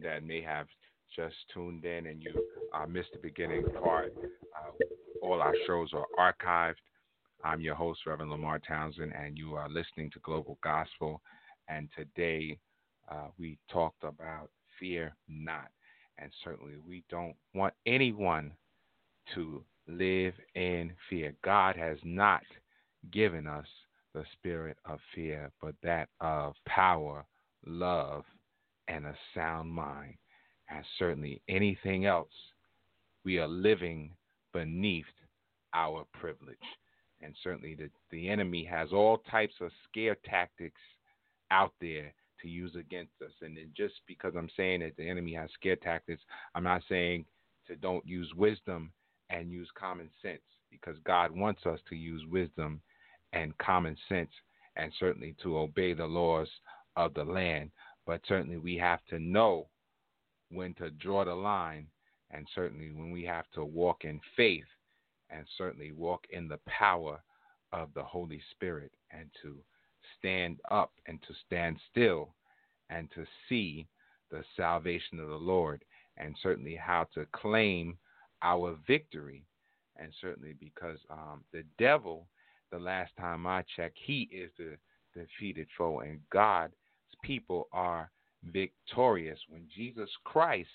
That 0.06 0.22
may 0.22 0.40
have 0.42 0.68
just 1.16 1.34
tuned 1.52 1.84
in 1.84 2.06
and 2.06 2.22
you 2.22 2.32
uh, 2.72 2.86
missed 2.86 3.08
the 3.12 3.18
beginning 3.18 3.64
part, 3.82 4.14
uh, 4.56 4.70
all 5.20 5.42
our 5.42 5.54
shows 5.66 5.90
are 5.92 6.06
archived. 6.16 6.76
I'm 7.42 7.60
your 7.60 7.74
host, 7.74 8.06
Reverend 8.06 8.30
Lemarr 8.30 8.60
Townsend, 8.64 9.12
and 9.12 9.36
you 9.36 9.54
are 9.54 9.68
listening 9.68 10.12
to 10.12 10.20
Global 10.20 10.58
Gospel. 10.62 11.20
And 11.68 11.88
today 11.96 12.56
uh, 13.10 13.30
we 13.36 13.58
talked 13.68 14.04
about 14.04 14.50
fear 14.78 15.12
not. 15.28 15.70
And 16.18 16.30
certainly 16.44 16.74
we 16.86 17.02
don't 17.10 17.34
want 17.52 17.74
anyone 17.84 18.52
to 19.34 19.64
live 19.88 20.34
in 20.54 20.92
fear. 21.10 21.34
God 21.42 21.74
has 21.74 21.98
not 22.04 22.44
given 23.10 23.48
us 23.48 23.66
the 24.14 24.22
spirit 24.34 24.76
of 24.84 25.00
fear, 25.16 25.50
but 25.60 25.74
that 25.82 26.08
of 26.20 26.54
power, 26.64 27.24
love, 27.66 28.22
and 28.88 29.06
a 29.06 29.14
sound 29.34 29.70
mind. 29.70 30.14
As 30.68 30.84
certainly 30.98 31.40
anything 31.48 32.06
else, 32.06 32.32
we 33.24 33.38
are 33.38 33.48
living 33.48 34.10
beneath 34.52 35.04
our 35.74 36.04
privilege. 36.12 36.56
And 37.22 37.34
certainly 37.42 37.74
the, 37.74 37.90
the 38.10 38.28
enemy 38.28 38.64
has 38.64 38.92
all 38.92 39.18
types 39.30 39.54
of 39.60 39.70
scare 39.88 40.16
tactics 40.24 40.80
out 41.50 41.72
there 41.80 42.12
to 42.42 42.48
use 42.48 42.74
against 42.74 43.12
us. 43.24 43.32
And 43.42 43.56
just 43.76 43.94
because 44.06 44.34
I'm 44.36 44.50
saying 44.56 44.80
that 44.80 44.96
the 44.96 45.08
enemy 45.08 45.34
has 45.34 45.50
scare 45.54 45.76
tactics, 45.76 46.22
I'm 46.54 46.64
not 46.64 46.82
saying 46.88 47.24
to 47.68 47.76
don't 47.76 48.06
use 48.06 48.32
wisdom 48.36 48.92
and 49.30 49.50
use 49.50 49.68
common 49.78 50.10
sense 50.22 50.42
because 50.70 50.96
God 51.04 51.30
wants 51.30 51.64
us 51.66 51.80
to 51.88 51.96
use 51.96 52.22
wisdom 52.30 52.80
and 53.32 53.56
common 53.58 53.96
sense 54.08 54.30
and 54.76 54.92
certainly 54.98 55.34
to 55.42 55.58
obey 55.58 55.94
the 55.94 56.06
laws 56.06 56.48
of 56.96 57.14
the 57.14 57.24
land. 57.24 57.70
But 58.06 58.20
certainly 58.26 58.56
we 58.56 58.76
have 58.76 59.04
to 59.10 59.18
know 59.18 59.68
when 60.50 60.74
to 60.74 60.90
draw 60.90 61.24
the 61.24 61.34
line 61.34 61.88
and 62.30 62.46
certainly 62.54 62.90
when 62.92 63.10
we 63.10 63.24
have 63.24 63.50
to 63.54 63.64
walk 63.64 64.04
in 64.04 64.20
faith 64.36 64.64
and 65.30 65.44
certainly 65.58 65.92
walk 65.92 66.24
in 66.30 66.48
the 66.48 66.60
power 66.66 67.20
of 67.72 67.92
the 67.94 68.02
Holy 68.02 68.40
Spirit 68.52 68.92
and 69.10 69.28
to 69.42 69.56
stand 70.18 70.60
up 70.70 70.92
and 71.06 71.20
to 71.22 71.34
stand 71.46 71.78
still 71.90 72.34
and 72.90 73.10
to 73.14 73.26
see 73.48 73.86
the 74.30 74.44
salvation 74.56 75.18
of 75.18 75.28
the 75.28 75.34
Lord 75.34 75.84
and 76.16 76.34
certainly 76.42 76.76
how 76.76 77.08
to 77.14 77.26
claim 77.32 77.98
our 78.42 78.78
victory. 78.86 79.44
And 79.96 80.12
certainly 80.20 80.54
because 80.60 80.98
um, 81.10 81.42
the 81.52 81.64
devil, 81.78 82.28
the 82.70 82.78
last 82.78 83.12
time 83.18 83.46
I 83.46 83.64
checked, 83.74 83.98
he 84.04 84.28
is 84.32 84.50
the 84.58 84.76
defeated 85.14 85.68
foe, 85.76 86.00
and 86.00 86.20
God's 86.30 86.74
people 87.22 87.68
are 87.72 88.10
victorious. 88.52 89.38
When 89.48 89.66
Jesus 89.74 90.10
Christ 90.24 90.68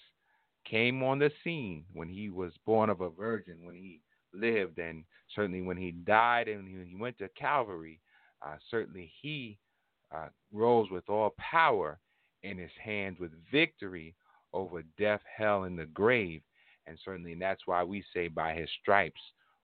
came 0.65 1.03
on 1.03 1.19
the 1.19 1.31
scene, 1.43 1.85
when 1.93 2.09
he 2.09 2.29
was 2.29 2.53
born 2.65 2.89
of 2.89 3.01
a 3.01 3.09
virgin, 3.09 3.57
when 3.63 3.75
he 3.75 3.99
lived, 4.33 4.79
and 4.79 5.03
certainly 5.35 5.61
when 5.61 5.77
he 5.77 5.91
died 5.91 6.47
and 6.47 6.87
he 6.87 6.95
went 6.95 7.17
to 7.19 7.29
Calvary, 7.29 7.99
uh, 8.45 8.55
certainly 8.69 9.11
he 9.21 9.57
uh, 10.13 10.27
rose 10.51 10.89
with 10.91 11.09
all 11.09 11.33
power 11.37 11.99
in 12.43 12.57
his 12.57 12.71
hands 12.83 13.19
with 13.19 13.31
victory 13.51 14.15
over 14.53 14.83
death, 14.97 15.21
hell, 15.37 15.63
and 15.63 15.77
the 15.77 15.85
grave. 15.85 16.41
And 16.87 16.97
certainly 17.03 17.35
that's 17.35 17.61
why 17.65 17.83
we 17.83 18.03
say 18.13 18.27
by 18.27 18.53
his 18.53 18.69
stripes 18.81 19.21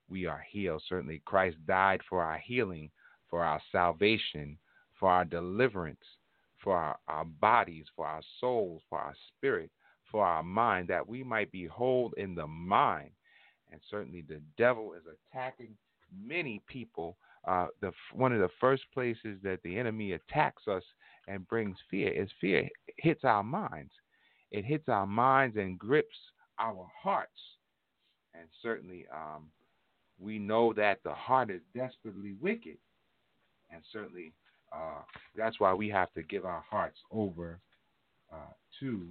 we 0.08 0.26
are 0.26 0.44
healed. 0.48 0.82
Certainly 0.88 1.22
Christ 1.24 1.56
died 1.66 2.00
for 2.08 2.22
our 2.22 2.38
healing, 2.38 2.90
for 3.28 3.44
our 3.44 3.60
salvation, 3.70 4.56
for 4.98 5.10
our 5.10 5.24
deliverance, 5.24 6.04
for 6.62 6.76
our, 6.76 6.98
our 7.08 7.24
bodies, 7.24 7.86
for 7.94 8.06
our 8.06 8.22
souls, 8.40 8.82
for 8.88 8.98
our 8.98 9.14
spirit, 9.28 9.70
for 10.10 10.24
our 10.24 10.42
mind, 10.42 10.88
that 10.88 11.06
we 11.06 11.22
might 11.22 11.50
be 11.52 11.66
whole 11.66 12.12
in 12.16 12.34
the 12.34 12.46
mind. 12.46 13.10
And 13.70 13.80
certainly 13.90 14.22
the 14.26 14.40
devil 14.56 14.94
is 14.94 15.02
attacking 15.06 15.76
many 16.24 16.62
people. 16.66 17.16
Uh, 17.46 17.68
the 17.80 17.92
one 18.12 18.32
of 18.32 18.40
the 18.40 18.48
first 18.60 18.82
places 18.92 19.38
that 19.42 19.60
the 19.62 19.78
enemy 19.78 20.12
attacks 20.12 20.66
us 20.66 20.82
and 21.28 21.46
brings 21.48 21.76
fear 21.90 22.10
is 22.10 22.28
fear 22.40 22.68
hits 22.96 23.24
our 23.24 23.42
minds. 23.42 23.92
It 24.50 24.64
hits 24.64 24.88
our 24.88 25.06
minds 25.06 25.56
and 25.56 25.78
grips 25.78 26.16
our 26.58 26.86
hearts. 27.02 27.40
And 28.34 28.48
certainly, 28.62 29.06
um, 29.14 29.50
we 30.18 30.38
know 30.38 30.72
that 30.74 31.02
the 31.04 31.12
heart 31.12 31.50
is 31.50 31.60
desperately 31.74 32.34
wicked. 32.40 32.78
And 33.70 33.82
certainly, 33.92 34.32
uh, 34.72 35.02
that's 35.36 35.60
why 35.60 35.72
we 35.72 35.88
have 35.88 36.12
to 36.12 36.22
give 36.22 36.44
our 36.44 36.64
hearts 36.68 36.98
over 37.10 37.60
uh, 38.32 38.52
to 38.80 39.08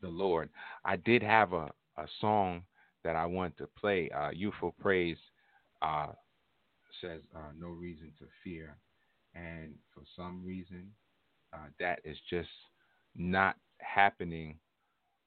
the 0.00 0.08
Lord. 0.08 0.48
I 0.84 0.96
did 0.96 1.22
have 1.22 1.52
a, 1.52 1.70
a 1.96 2.06
song 2.20 2.62
that 3.04 3.16
I 3.16 3.26
want 3.26 3.56
to 3.58 3.68
play. 3.78 4.10
Uh, 4.10 4.30
Youthful 4.30 4.74
Praise 4.80 5.16
uh, 5.82 6.08
says, 7.00 7.20
uh, 7.34 7.52
No 7.58 7.68
Reason 7.68 8.12
to 8.18 8.26
Fear. 8.42 8.76
And 9.34 9.74
for 9.94 10.02
some 10.16 10.44
reason, 10.44 10.90
uh, 11.52 11.68
that 11.78 12.00
is 12.04 12.16
just 12.28 12.48
not 13.16 13.56
happening 13.78 14.56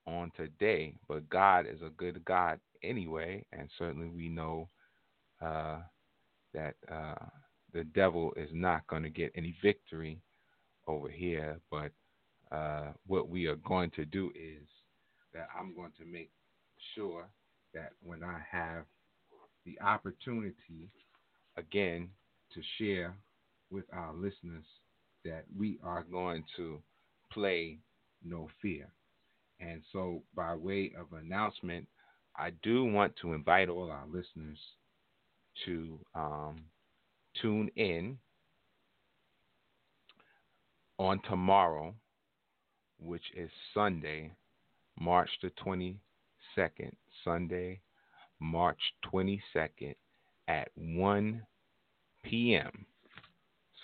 on 0.06 0.32
today. 0.36 0.96
But 1.08 1.30
God 1.30 1.66
is 1.66 1.82
a 1.82 1.92
good 1.92 2.24
God 2.26 2.60
anyway. 2.84 3.46
And 3.54 3.70
certainly 3.78 4.10
we 4.10 4.28
know 4.28 4.68
that 5.40 6.76
the 7.74 7.84
devil 7.84 8.34
is 8.36 8.50
not 8.54 8.86
going 8.88 9.04
to 9.04 9.10
get 9.10 9.32
any 9.36 9.56
victory 9.62 10.20
over 10.88 11.10
here. 11.10 11.60
But 11.70 11.92
uh, 12.52 12.92
what 13.08 13.30
we 13.30 13.46
are 13.48 13.56
going 13.58 13.92
to 13.92 14.06
do 14.06 14.32
is 14.36 14.68
that 15.34 15.48
I'm 15.58 15.76
going 15.76 15.94
to 16.00 16.06
make 16.06 16.30
sure 16.96 17.26
that 17.74 17.94
when 18.04 18.24
I 18.24 18.40
have 18.52 18.84
the 19.66 19.80
opportunity 19.82 20.90
again 21.58 22.10
to 22.54 22.62
share 22.78 23.16
with 23.70 23.86
our 23.94 24.14
listeners 24.14 24.66
that 25.24 25.46
we 25.58 25.80
are 25.84 26.04
going 26.12 26.44
to 26.58 26.82
play 27.32 27.78
No 28.24 28.50
Fear. 28.62 28.88
And 29.60 29.82
so, 29.94 30.24
by 30.36 30.56
way 30.56 30.92
of 31.00 31.14
announcement, 31.14 31.88
I 32.36 32.52
do 32.64 32.84
want 32.86 33.14
to 33.22 33.34
invite 33.34 33.70
all 33.70 33.92
our 33.92 34.06
listeners 34.08 34.58
to 35.66 36.00
um, 36.16 36.62
tune 37.40 37.70
in 37.76 38.18
on 40.98 41.20
tomorrow, 41.28 41.94
which 43.00 43.24
is 43.36 43.50
Sunday, 43.74 44.32
March 45.00 45.30
the 45.42 45.50
22nd. 45.66 46.92
Sunday, 47.24 47.82
March 48.40 48.80
22nd 49.12 49.96
at 50.48 50.70
1 50.76 51.42
p.m. 52.24 52.86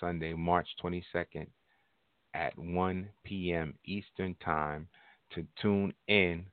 Sunday, 0.00 0.34
March 0.34 0.66
22nd 0.82 1.46
at 2.34 2.56
1 2.58 3.08
p.m. 3.24 3.74
Eastern 3.84 4.34
Time 4.44 4.88
to 5.34 5.46
tune 5.60 5.92
in 6.08 6.46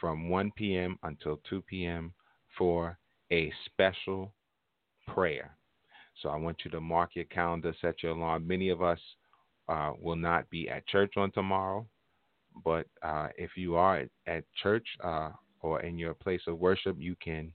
from 0.00 0.28
1 0.28 0.52
p.m. 0.56 0.98
until 1.02 1.40
2 1.48 1.62
p.m. 1.62 2.12
for 2.56 2.98
a 3.32 3.52
special 3.66 4.32
prayer. 5.08 5.55
So 6.22 6.28
I 6.28 6.36
want 6.36 6.58
you 6.64 6.70
to 6.72 6.80
mark 6.80 7.14
your 7.14 7.24
calendar, 7.26 7.74
set 7.80 8.02
your 8.02 8.12
alarm. 8.12 8.46
Many 8.46 8.68
of 8.70 8.82
us 8.82 8.98
uh, 9.68 9.92
will 10.00 10.16
not 10.16 10.48
be 10.50 10.68
at 10.68 10.86
church 10.86 11.14
on 11.16 11.30
tomorrow. 11.32 11.86
But 12.64 12.86
uh, 13.02 13.28
if 13.36 13.50
you 13.56 13.76
are 13.76 13.98
at, 13.98 14.08
at 14.26 14.44
church 14.62 14.86
uh, 15.04 15.30
or 15.60 15.82
in 15.82 15.98
your 15.98 16.14
place 16.14 16.40
of 16.46 16.58
worship, 16.58 16.96
you 16.98 17.14
can 17.22 17.52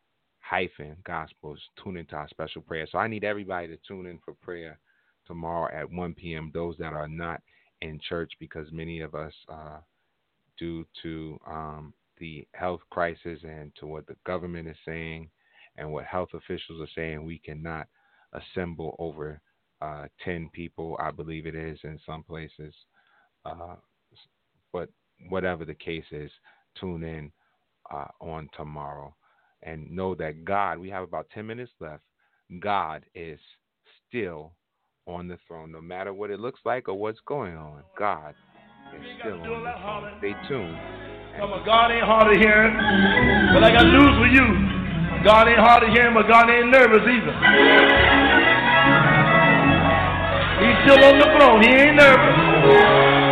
hyphen 0.40 0.96
gospels. 1.04 1.60
Tune 1.82 1.98
into 1.98 2.16
our 2.16 2.26
special 2.28 2.62
prayer. 2.62 2.86
So 2.90 2.96
I 2.96 3.06
need 3.06 3.24
everybody 3.24 3.68
to 3.68 3.76
tune 3.86 4.06
in 4.06 4.18
for 4.24 4.32
prayer 4.34 4.78
tomorrow 5.26 5.70
at 5.74 5.92
1 5.92 6.14
p.m. 6.14 6.50
Those 6.54 6.76
that 6.78 6.94
are 6.94 7.08
not 7.08 7.42
in 7.82 8.00
church, 8.08 8.32
because 8.40 8.70
many 8.72 9.00
of 9.00 9.14
us, 9.14 9.32
uh, 9.48 9.78
due 10.58 10.84
to 11.02 11.38
um, 11.46 11.92
the 12.18 12.46
health 12.52 12.80
crisis 12.90 13.38
and 13.42 13.72
to 13.78 13.86
what 13.86 14.06
the 14.06 14.16
government 14.26 14.68
is 14.68 14.76
saying 14.84 15.30
and 15.76 15.90
what 15.90 16.04
health 16.04 16.30
officials 16.34 16.80
are 16.80 16.92
saying, 16.94 17.24
we 17.24 17.38
cannot 17.38 17.86
assemble 18.32 18.96
over 18.98 19.40
uh, 19.80 20.06
10 20.24 20.50
people, 20.52 20.96
I 21.00 21.10
believe 21.10 21.46
it 21.46 21.54
is 21.54 21.78
in 21.84 21.98
some 22.04 22.22
places. 22.24 22.74
Uh, 23.44 23.76
but 24.72 24.88
whatever 25.28 25.64
the 25.64 25.74
case 25.74 26.04
is, 26.10 26.30
tune 26.78 27.04
in 27.04 27.32
uh, 27.90 28.08
on 28.20 28.48
tomorrow 28.56 29.14
and 29.62 29.90
know 29.90 30.14
that 30.16 30.44
God, 30.44 30.78
we 30.78 30.90
have 30.90 31.02
about 31.02 31.28
10 31.32 31.46
minutes 31.46 31.72
left. 31.80 32.02
God 32.60 33.04
is 33.14 33.38
still 34.08 34.52
on 35.08 35.26
the 35.26 35.38
throne, 35.48 35.72
no 35.72 35.80
matter 35.80 36.12
what 36.12 36.30
it 36.30 36.38
looks 36.38 36.60
like 36.64 36.88
or 36.88 36.94
what's 36.94 37.18
going 37.26 37.56
on. 37.56 37.82
God 37.98 38.34
is 38.94 39.00
still 39.18 39.40
on 39.40 39.40
the 39.40 39.72
throne. 39.80 40.14
Stay 40.18 40.34
tuned. 40.46 40.76
Come 41.38 41.52
on, 41.52 41.64
God 41.64 41.90
ain't 41.90 42.04
hard 42.04 42.34
of 42.34 42.38
hearing, 42.40 42.74
but 43.54 43.64
I 43.64 43.70
got 43.72 43.86
news 43.86 44.14
for 44.20 44.26
you. 44.26 44.44
God 45.24 45.48
ain't 45.48 45.58
hard 45.58 45.82
of 45.82 45.90
hearing, 45.90 46.14
but 46.14 46.28
God 46.28 46.50
ain't 46.50 46.70
nervous 46.70 47.02
either. 47.08 47.34
He's 50.60 50.76
still 50.84 51.00
on 51.04 51.18
the 51.18 51.28
throne. 51.38 51.62
He 51.62 51.70
ain't 51.70 51.96
nervous. 51.96 53.27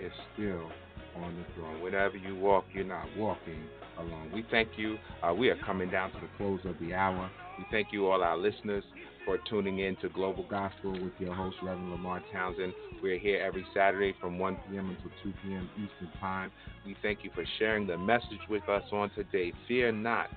Is 0.00 0.12
still 0.34 0.70
on 1.16 1.36
the 1.36 1.44
throne. 1.54 1.82
Whenever 1.82 2.16
you 2.16 2.36
walk, 2.36 2.64
you're 2.72 2.84
not 2.84 3.06
walking 3.16 3.60
alone. 3.98 4.30
We 4.32 4.44
thank 4.50 4.70
you. 4.76 4.96
Uh, 5.22 5.34
we 5.34 5.48
are 5.48 5.56
coming 5.66 5.90
down 5.90 6.12
to 6.12 6.20
the 6.20 6.28
close 6.36 6.60
of 6.64 6.78
the 6.80 6.94
hour. 6.94 7.28
We 7.58 7.64
thank 7.70 7.88
you, 7.92 8.06
all 8.06 8.22
our 8.22 8.36
listeners, 8.36 8.84
for 9.24 9.38
tuning 9.50 9.80
in 9.80 9.96
to 9.96 10.08
Global 10.08 10.44
Gospel 10.48 10.92
with 10.92 11.12
your 11.18 11.34
host, 11.34 11.56
Reverend 11.62 11.92
Lemarr 11.92 12.22
Townsend. 12.32 12.72
We're 13.02 13.18
here 13.18 13.42
every 13.44 13.66
Saturday 13.74 14.14
from 14.20 14.38
1 14.38 14.56
p.m. 14.70 14.88
until 14.90 15.10
2 15.24 15.32
p.m. 15.42 15.68
Eastern 15.74 16.20
Time. 16.20 16.52
We 16.86 16.96
thank 17.02 17.24
you 17.24 17.30
for 17.34 17.44
sharing 17.58 17.86
the 17.86 17.98
message 17.98 18.46
with 18.48 18.68
us 18.68 18.84
on 18.92 19.10
today. 19.10 19.52
Fear 19.66 19.92
not, 19.92 20.28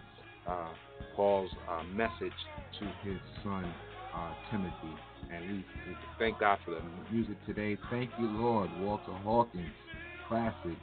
uh, 0.47 0.69
Paul's 1.15 1.51
uh, 1.69 1.83
message 1.83 2.33
to 2.79 2.85
his 3.03 3.19
son, 3.43 3.71
uh, 4.15 4.33
Timothy. 4.49 4.95
And 5.33 5.45
we, 5.49 5.57
we 5.87 5.95
thank 6.19 6.39
God 6.39 6.59
for 6.65 6.71
the 6.71 6.81
music 7.11 7.37
today. 7.45 7.77
Thank 7.89 8.09
you, 8.19 8.27
Lord. 8.27 8.69
Walter 8.79 9.13
Hawkins, 9.23 9.71
classic 10.27 10.77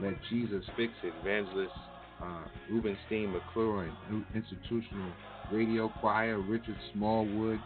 Let 0.00 0.14
Jesus 0.30 0.64
Fix 0.76 0.92
It, 1.02 1.12
Evangelist 1.22 1.72
uh, 2.22 2.44
Rubenstein 2.70 3.32
McClure 3.32 3.84
and 3.84 3.92
New 4.10 4.24
Institutional 4.34 5.12
Radio 5.52 5.90
Choir, 6.00 6.38
Richard 6.40 6.76
Smallwood, 6.92 7.60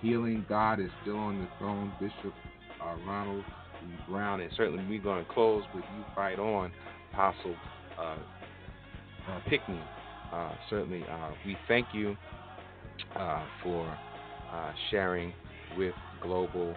Healing 0.00 0.44
God 0.48 0.80
is 0.80 0.88
still 1.02 1.16
on 1.16 1.38
the 1.38 1.48
throne, 1.58 1.92
Bishop 2.00 2.34
uh, 2.82 2.96
Ronald 3.06 3.44
E. 3.84 4.10
Brown, 4.10 4.40
and 4.40 4.50
certainly 4.56 4.84
we're 4.88 5.02
going 5.02 5.24
to 5.24 5.32
close 5.32 5.62
with 5.74 5.84
You 5.96 6.04
Fight 6.14 6.40
On, 6.40 6.72
Apostle 7.12 7.54
uh, 7.98 8.16
uh, 9.28 9.40
Pickney. 9.48 9.80
Uh, 10.32 10.52
certainly, 10.68 11.04
uh, 11.08 11.30
we 11.46 11.56
thank 11.68 11.86
you 11.92 12.16
uh, 13.14 13.44
for 13.62 13.96
uh, 14.52 14.72
sharing 14.90 15.32
with 15.76 15.94
Global 16.22 16.74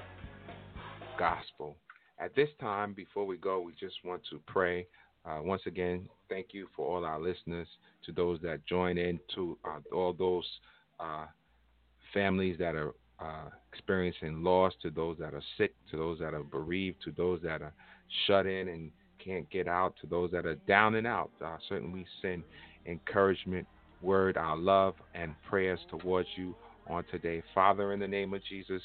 Gospel. 1.19 1.75
At 2.19 2.35
this 2.35 2.49
time, 2.59 2.93
before 2.93 3.25
we 3.25 3.37
go, 3.37 3.59
we 3.59 3.73
just 3.73 3.95
want 4.05 4.21
to 4.29 4.39
pray. 4.47 4.87
Uh, 5.25 5.39
once 5.41 5.61
again, 5.65 6.07
thank 6.29 6.47
you 6.51 6.67
for 6.75 6.85
all 6.87 7.03
our 7.03 7.19
listeners, 7.19 7.67
to 8.05 8.11
those 8.11 8.39
that 8.41 8.65
join 8.65 8.97
in, 8.97 9.19
to 9.33 9.57
uh, 9.65 9.79
all 9.93 10.13
those 10.13 10.45
uh, 10.99 11.25
families 12.13 12.57
that 12.59 12.75
are 12.75 12.93
uh, 13.19 13.49
experiencing 13.73 14.43
loss, 14.43 14.73
to 14.81 14.89
those 14.89 15.17
that 15.17 15.33
are 15.33 15.43
sick, 15.57 15.73
to 15.91 15.97
those 15.97 16.19
that 16.19 16.33
are 16.33 16.43
bereaved, 16.43 16.97
to 17.03 17.11
those 17.11 17.41
that 17.43 17.61
are 17.61 17.73
shut 18.27 18.45
in 18.45 18.69
and 18.69 18.91
can't 19.23 19.49
get 19.49 19.67
out, 19.67 19.95
to 19.99 20.07
those 20.07 20.31
that 20.31 20.45
are 20.45 20.55
down 20.67 20.95
and 20.95 21.07
out. 21.07 21.31
Uh, 21.43 21.57
certainly, 21.67 21.93
we 21.93 22.05
send 22.21 22.43
encouragement, 22.85 23.67
word, 24.01 24.37
our 24.37 24.55
love, 24.55 24.93
and 25.15 25.33
prayers 25.49 25.79
towards 25.89 26.29
you 26.35 26.55
on 26.87 27.03
today. 27.11 27.41
Father, 27.53 27.93
in 27.93 27.99
the 27.99 28.07
name 28.07 28.33
of 28.33 28.41
Jesus, 28.43 28.81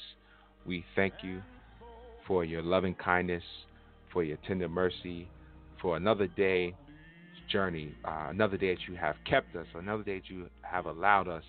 we 0.65 0.85
thank 0.95 1.15
you 1.23 1.41
for 2.27 2.45
your 2.45 2.63
loving 2.63 2.95
kindness, 2.95 3.43
for 4.13 4.23
your 4.23 4.39
tender 4.47 4.69
mercy, 4.69 5.29
for 5.81 5.97
another 5.97 6.27
day 6.27 6.75
journey, 7.51 7.95
uh, 8.05 8.29
another 8.31 8.57
day 8.57 8.75
that 8.75 8.89
you 8.89 8.95
have 8.97 9.17
kept 9.29 9.55
us, 9.57 9.67
another 9.75 10.03
day 10.03 10.17
that 10.17 10.31
you 10.31 10.47
have 10.63 10.87
allowed 10.87 11.29
us 11.29 11.43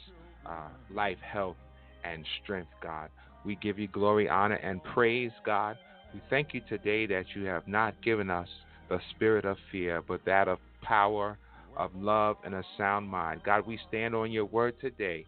uh, 0.46 0.70
life, 0.90 1.18
health, 1.22 1.58
and 2.04 2.26
strength, 2.44 2.72
God. 2.82 3.10
We 3.46 3.56
give 3.56 3.80
you 3.80 3.88
glory, 3.88 4.28
honor, 4.28 4.56
and 4.56 4.84
praise, 4.84 5.32
God. 5.46 5.78
We 6.14 6.22
thank 6.30 6.54
you 6.54 6.62
today 6.68 7.06
that 7.08 7.26
you 7.36 7.46
have 7.46 7.68
not 7.68 8.02
given 8.04 8.30
us 8.30 8.48
the 8.90 9.00
spirit 9.16 9.46
of 9.46 9.58
fear, 9.72 10.02
but 10.08 10.22
that 10.26 10.48
of 10.48 10.60
power, 10.82 11.38
of 11.78 11.92
love, 11.96 12.38
and 12.44 12.56
a 12.56 12.64
sound 12.78 13.08
mind. 13.08 13.42
God, 13.46 13.66
we 13.66 13.80
stand 13.88 14.16
on 14.16 14.32
your 14.32 14.46
word 14.46 14.74
today, 14.82 15.26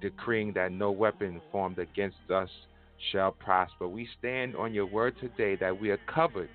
decreeing 0.00 0.52
that 0.54 0.72
no 0.72 0.90
weapon 0.90 1.40
formed 1.50 1.78
against 1.78 2.16
us 2.32 2.48
shall 3.12 3.32
prosper. 3.32 3.86
We 3.88 4.08
stand 4.18 4.56
on 4.56 4.72
your 4.72 4.86
word 4.86 5.14
today 5.20 5.56
that 5.56 5.78
we 5.78 5.90
are 5.90 6.00
covered 6.12 6.48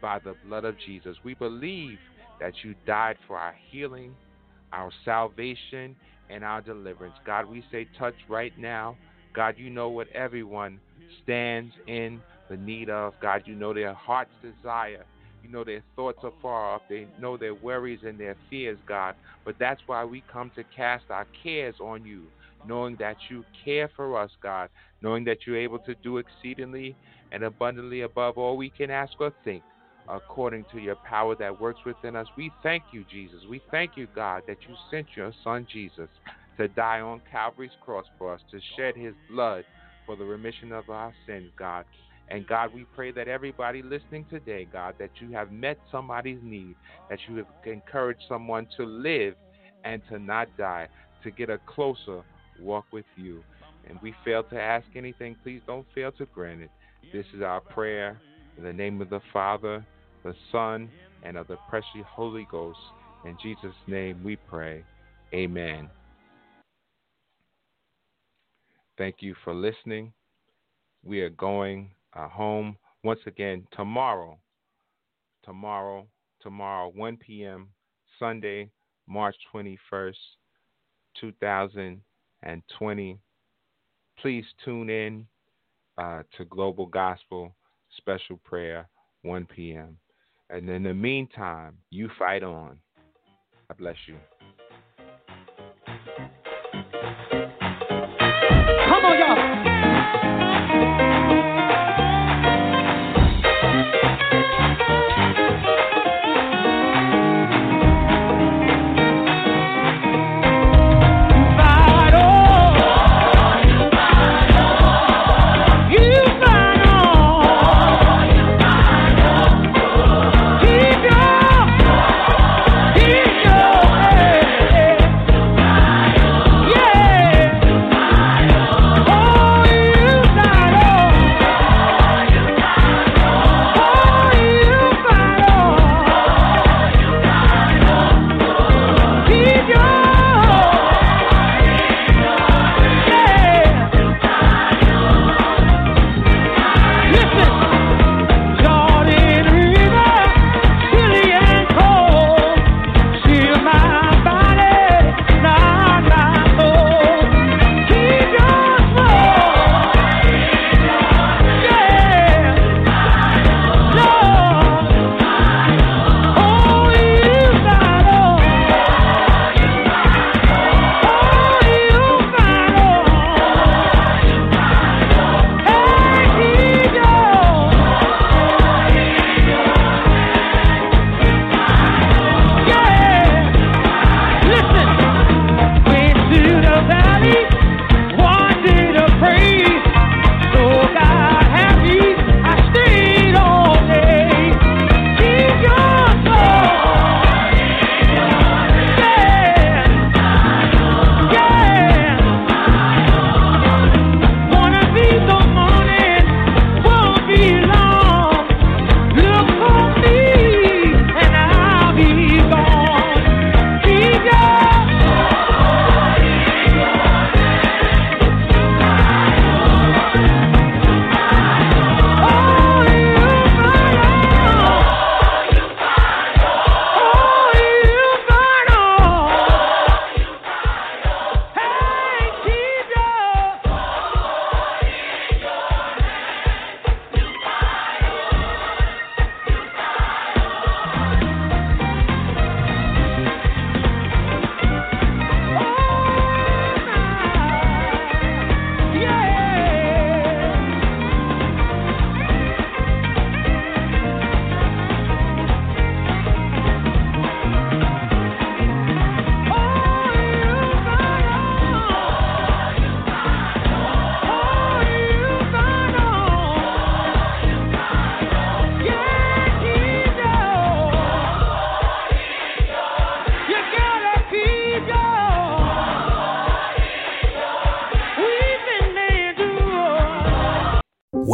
by 0.00 0.18
the 0.18 0.34
blood 0.46 0.64
of 0.64 0.76
Jesus. 0.84 1.16
We 1.24 1.34
believe 1.34 1.98
that 2.40 2.52
you 2.62 2.74
died 2.86 3.16
for 3.26 3.36
our 3.36 3.54
healing, 3.70 4.14
our 4.72 4.90
salvation, 5.04 5.96
and 6.28 6.44
our 6.44 6.60
deliverance. 6.60 7.14
God, 7.24 7.46
we 7.46 7.64
say, 7.70 7.86
touch 7.98 8.14
right 8.28 8.52
now. 8.58 8.96
God, 9.34 9.54
you 9.56 9.70
know 9.70 9.88
what 9.88 10.08
everyone 10.08 10.80
stands 11.22 11.72
in 11.86 12.20
the 12.50 12.56
need 12.56 12.90
of. 12.90 13.14
God, 13.20 13.42
you 13.46 13.54
know 13.54 13.72
their 13.72 13.94
heart's 13.94 14.30
desire. 14.42 15.04
You 15.42 15.50
know 15.50 15.64
their 15.64 15.84
thoughts 15.94 16.18
are 16.24 16.32
far 16.42 16.74
off. 16.74 16.82
They 16.88 17.06
know 17.20 17.36
their 17.36 17.54
worries 17.54 18.00
and 18.04 18.18
their 18.18 18.36
fears, 18.50 18.78
God. 18.88 19.14
But 19.44 19.56
that's 19.60 19.80
why 19.86 20.04
we 20.04 20.24
come 20.32 20.50
to 20.56 20.64
cast 20.74 21.04
our 21.10 21.26
cares 21.42 21.76
on 21.80 22.04
you, 22.04 22.24
knowing 22.66 22.96
that 22.98 23.16
you 23.30 23.44
care 23.64 23.90
for 23.94 24.18
us, 24.18 24.30
God, 24.42 24.68
knowing 25.02 25.24
that 25.24 25.38
you're 25.46 25.56
able 25.56 25.78
to 25.80 25.94
do 25.96 26.18
exceedingly 26.18 26.96
and 27.32 27.44
abundantly 27.44 28.02
above 28.02 28.38
all 28.38 28.56
we 28.56 28.70
can 28.70 28.90
ask 28.90 29.12
or 29.20 29.32
think 29.44 29.64
according 30.08 30.64
to 30.70 30.78
your 30.78 30.96
power 30.96 31.34
that 31.34 31.58
works 31.58 31.80
within 31.84 32.14
us. 32.16 32.28
We 32.36 32.52
thank 32.62 32.84
you, 32.90 33.04
Jesus. 33.04 33.40
We 33.48 33.62
thank 33.70 33.96
you, 33.96 34.06
God, 34.14 34.42
that 34.46 34.58
you 34.66 34.74
sent 34.90 35.08
your 35.16 35.32
son 35.42 35.66
Jesus 35.70 36.08
to 36.56 36.68
die 36.68 37.00
on 37.00 37.20
Calvary's 37.30 37.72
cross 37.80 38.06
for 38.16 38.32
us, 38.32 38.40
to 38.50 38.60
shed 38.76 38.96
his 38.96 39.14
blood 39.28 39.64
for 40.04 40.16
the 40.16 40.24
remission 40.24 40.72
of 40.72 40.88
our 40.88 41.12
sins, 41.26 41.50
God. 41.58 41.84
And 42.28 42.46
God, 42.46 42.72
we 42.72 42.86
pray 42.92 43.12
that 43.12 43.28
everybody 43.28 43.82
listening 43.82 44.26
today, 44.28 44.68
God, 44.70 44.94
that 44.98 45.10
you 45.20 45.32
have 45.32 45.52
met 45.52 45.78
somebody's 45.90 46.40
need, 46.42 46.76
that 47.08 47.20
you 47.28 47.36
have 47.36 47.46
encouraged 47.64 48.22
someone 48.28 48.66
to 48.76 48.84
live 48.84 49.34
and 49.84 50.02
to 50.08 50.18
not 50.18 50.48
die, 50.56 50.88
to 51.22 51.30
get 51.30 51.50
a 51.50 51.60
closer 51.66 52.22
walk 52.60 52.84
with 52.92 53.04
you. 53.16 53.42
And 53.88 53.98
we 54.02 54.14
fail 54.24 54.42
to 54.44 54.60
ask 54.60 54.86
anything, 54.94 55.36
please 55.42 55.60
don't 55.66 55.86
fail 55.94 56.12
to 56.12 56.26
grant 56.34 56.62
it. 56.62 56.70
This 57.12 57.26
is 57.34 57.42
our 57.42 57.60
prayer 57.60 58.20
in 58.58 58.64
the 58.64 58.72
name 58.72 59.00
of 59.00 59.10
the 59.10 59.20
Father, 59.32 59.84
the 60.24 60.34
Son, 60.50 60.90
and 61.22 61.36
of 61.36 61.46
the 61.46 61.56
precious 61.68 62.04
Holy 62.08 62.46
Ghost. 62.50 62.78
In 63.24 63.36
Jesus' 63.42 63.74
name 63.86 64.22
we 64.24 64.36
pray. 64.48 64.82
Amen. 65.34 65.88
Thank 68.98 69.16
you 69.20 69.34
for 69.44 69.54
listening. 69.54 70.12
We 71.04 71.20
are 71.20 71.30
going 71.30 71.90
uh, 72.14 72.28
home 72.28 72.76
once 73.04 73.20
again 73.26 73.66
tomorrow. 73.72 74.38
Tomorrow, 75.44 76.06
tomorrow, 76.40 76.90
1 76.94 77.16
p.m., 77.18 77.68
Sunday, 78.18 78.70
March 79.06 79.36
21st, 79.54 80.14
2020. 82.46 83.18
Please 84.20 84.44
tune 84.64 84.88
in 84.88 85.26
uh, 85.98 86.22
to 86.36 86.44
Global 86.46 86.86
Gospel 86.86 87.54
Special 87.96 88.38
Prayer, 88.44 88.88
1 89.22 89.46
p.m. 89.46 89.98
And 90.50 90.68
in 90.68 90.84
the 90.84 90.94
meantime, 90.94 91.76
you 91.90 92.08
fight 92.18 92.42
on. 92.42 92.78
God 93.68 93.78
bless 93.78 93.96
you. 94.06 94.16